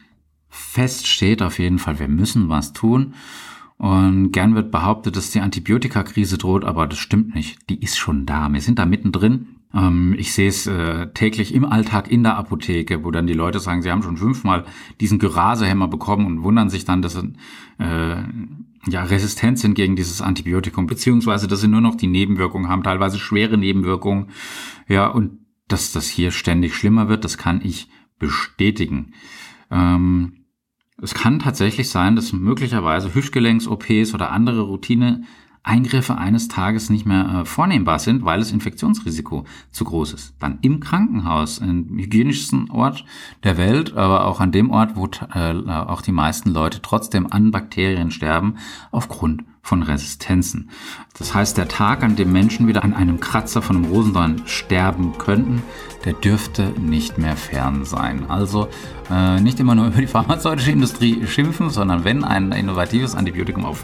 Fest 0.47 1.07
steht 1.07 1.41
auf 1.41 1.59
jeden 1.59 1.77
Fall, 1.77 1.99
wir 1.99 2.07
müssen 2.07 2.47
was 2.47 2.71
tun. 2.71 3.15
Und 3.77 4.31
gern 4.31 4.55
wird 4.55 4.71
behauptet, 4.71 5.17
dass 5.17 5.31
die 5.31 5.41
Antibiotikakrise 5.41 6.37
droht, 6.37 6.63
aber 6.63 6.87
das 6.87 6.97
stimmt 6.97 7.35
nicht. 7.35 7.69
Die 7.69 7.81
ist 7.81 7.97
schon 7.97 8.25
da. 8.25 8.51
Wir 8.51 8.61
sind 8.61 8.79
da 8.79 8.85
mittendrin. 8.85 9.47
Ähm, 9.73 10.15
ich 10.17 10.33
sehe 10.33 10.47
es 10.47 10.65
äh, 10.65 11.07
täglich 11.13 11.53
im 11.53 11.65
Alltag 11.65 12.09
in 12.09 12.23
der 12.23 12.37
Apotheke, 12.37 13.03
wo 13.03 13.11
dann 13.11 13.27
die 13.27 13.33
Leute 13.33 13.59
sagen, 13.59 13.81
sie 13.81 13.91
haben 13.91 14.03
schon 14.03 14.17
fünfmal 14.17 14.65
diesen 15.01 15.19
Gerasehämmer 15.19 15.89
bekommen 15.89 16.25
und 16.25 16.43
wundern 16.43 16.69
sich 16.69 16.85
dann, 16.85 17.01
dass 17.01 17.13
sie 17.13 17.33
äh, 17.79 18.23
ja, 18.87 19.03
resistent 19.03 19.59
sind 19.59 19.75
gegen 19.75 19.95
dieses 19.95 20.21
Antibiotikum, 20.21 20.87
beziehungsweise 20.87 21.47
dass 21.47 21.61
sie 21.61 21.67
nur 21.67 21.81
noch 21.81 21.95
die 21.95 22.07
Nebenwirkungen 22.07 22.69
haben, 22.69 22.83
teilweise 22.83 23.19
schwere 23.19 23.57
Nebenwirkungen. 23.57 24.29
Ja, 24.87 25.07
und 25.07 25.39
dass 25.67 25.91
das 25.91 26.07
hier 26.07 26.31
ständig 26.31 26.75
schlimmer 26.75 27.09
wird, 27.09 27.25
das 27.25 27.37
kann 27.37 27.59
ich 27.61 27.89
bestätigen. 28.19 29.13
Ähm, 29.71 30.44
es 31.01 31.13
kann 31.13 31.39
tatsächlich 31.39 31.89
sein, 31.89 32.15
dass 32.15 32.31
möglicherweise 32.31 33.13
Hüftgelenks-OPs 33.13 34.13
oder 34.13 34.31
andere 34.31 34.61
Routine 34.61 35.23
Eingriffe 35.65 36.17
eines 36.17 36.47
Tages 36.47 36.89
nicht 36.89 37.05
mehr 37.05 37.41
äh, 37.41 37.45
vornehmbar 37.45 37.99
sind, 37.99 38.23
weil 38.23 38.39
das 38.39 38.51
Infektionsrisiko 38.51 39.45
zu 39.71 39.83
groß 39.83 40.13
ist. 40.13 40.35
Dann 40.39 40.59
im 40.61 40.79
Krankenhaus, 40.79 41.57
im 41.57 41.97
hygienischsten 41.97 42.69
Ort 42.69 43.03
der 43.43 43.57
Welt, 43.57 43.95
aber 43.97 44.25
auch 44.25 44.39
an 44.39 44.51
dem 44.51 44.69
Ort, 44.69 44.95
wo 44.95 45.09
äh, 45.33 45.69
auch 45.69 46.01
die 46.01 46.11
meisten 46.11 46.51
Leute 46.51 46.81
trotzdem 46.81 47.31
an 47.31 47.49
Bakterien 47.51 48.11
sterben, 48.11 48.57
aufgrund 48.91 49.43
von 49.63 49.81
Resistenzen. 49.81 50.69
Das 51.17 51.33
heißt, 51.33 51.57
der 51.57 51.67
Tag, 51.67 52.03
an 52.03 52.15
dem 52.15 52.31
Menschen 52.31 52.67
wieder 52.67 52.83
an 52.83 52.93
einem 52.93 53.19
Kratzer 53.19 53.63
von 53.63 53.77
einem 53.77 53.85
Rosendorn 53.85 54.43
sterben 54.45 55.17
könnten, 55.17 55.63
der 56.05 56.13
dürfte 56.13 56.71
nicht 56.79 57.17
mehr 57.17 57.35
fern 57.35 57.83
sein. 57.83 58.29
Also 58.29 58.67
äh, 59.09 59.41
nicht 59.41 59.59
immer 59.59 59.73
nur 59.73 59.87
über 59.87 59.99
die 59.99 60.07
pharmazeutische 60.15 60.71
Industrie 60.71 61.25
schimpfen, 61.25 61.71
sondern 61.71 62.03
wenn 62.03 62.23
ein 62.23 62.51
innovatives 62.51 63.15
Antibiotikum 63.15 63.65
auf 63.65 63.83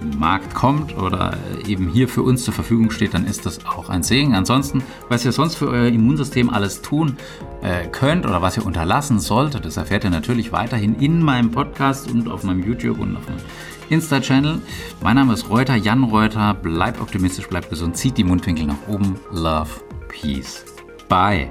Markt 0.00 0.54
kommt 0.54 0.96
oder 0.96 1.36
eben 1.66 1.88
hier 1.88 2.08
für 2.08 2.22
uns 2.22 2.44
zur 2.44 2.54
Verfügung 2.54 2.90
steht, 2.90 3.14
dann 3.14 3.26
ist 3.26 3.46
das 3.46 3.64
auch 3.66 3.88
ein 3.88 4.02
Segen. 4.02 4.34
Ansonsten, 4.34 4.82
was 5.08 5.24
ihr 5.24 5.32
sonst 5.32 5.56
für 5.56 5.68
euer 5.68 5.88
Immunsystem 5.88 6.50
alles 6.50 6.82
tun 6.82 7.16
äh, 7.62 7.86
könnt 7.88 8.26
oder 8.26 8.42
was 8.42 8.56
ihr 8.56 8.66
unterlassen 8.66 9.18
solltet, 9.20 9.64
das 9.64 9.76
erfährt 9.76 10.04
ihr 10.04 10.10
natürlich 10.10 10.52
weiterhin 10.52 10.94
in 10.96 11.22
meinem 11.22 11.50
Podcast 11.50 12.10
und 12.10 12.28
auf 12.28 12.44
meinem 12.44 12.62
YouTube 12.62 12.98
und 13.00 13.16
auf 13.16 13.26
meinem 13.26 13.40
Insta-Channel. 13.88 14.60
Mein 15.02 15.16
Name 15.16 15.32
ist 15.32 15.48
Reuter, 15.48 15.76
Jan 15.76 16.04
Reuter. 16.04 16.54
Bleibt 16.54 17.00
optimistisch, 17.00 17.48
bleibt 17.48 17.70
gesund, 17.70 17.96
zieht 17.96 18.18
die 18.18 18.24
Mundwinkel 18.24 18.66
nach 18.66 18.88
oben. 18.88 19.16
Love, 19.32 19.70
Peace. 20.08 20.64
Bye. 21.08 21.50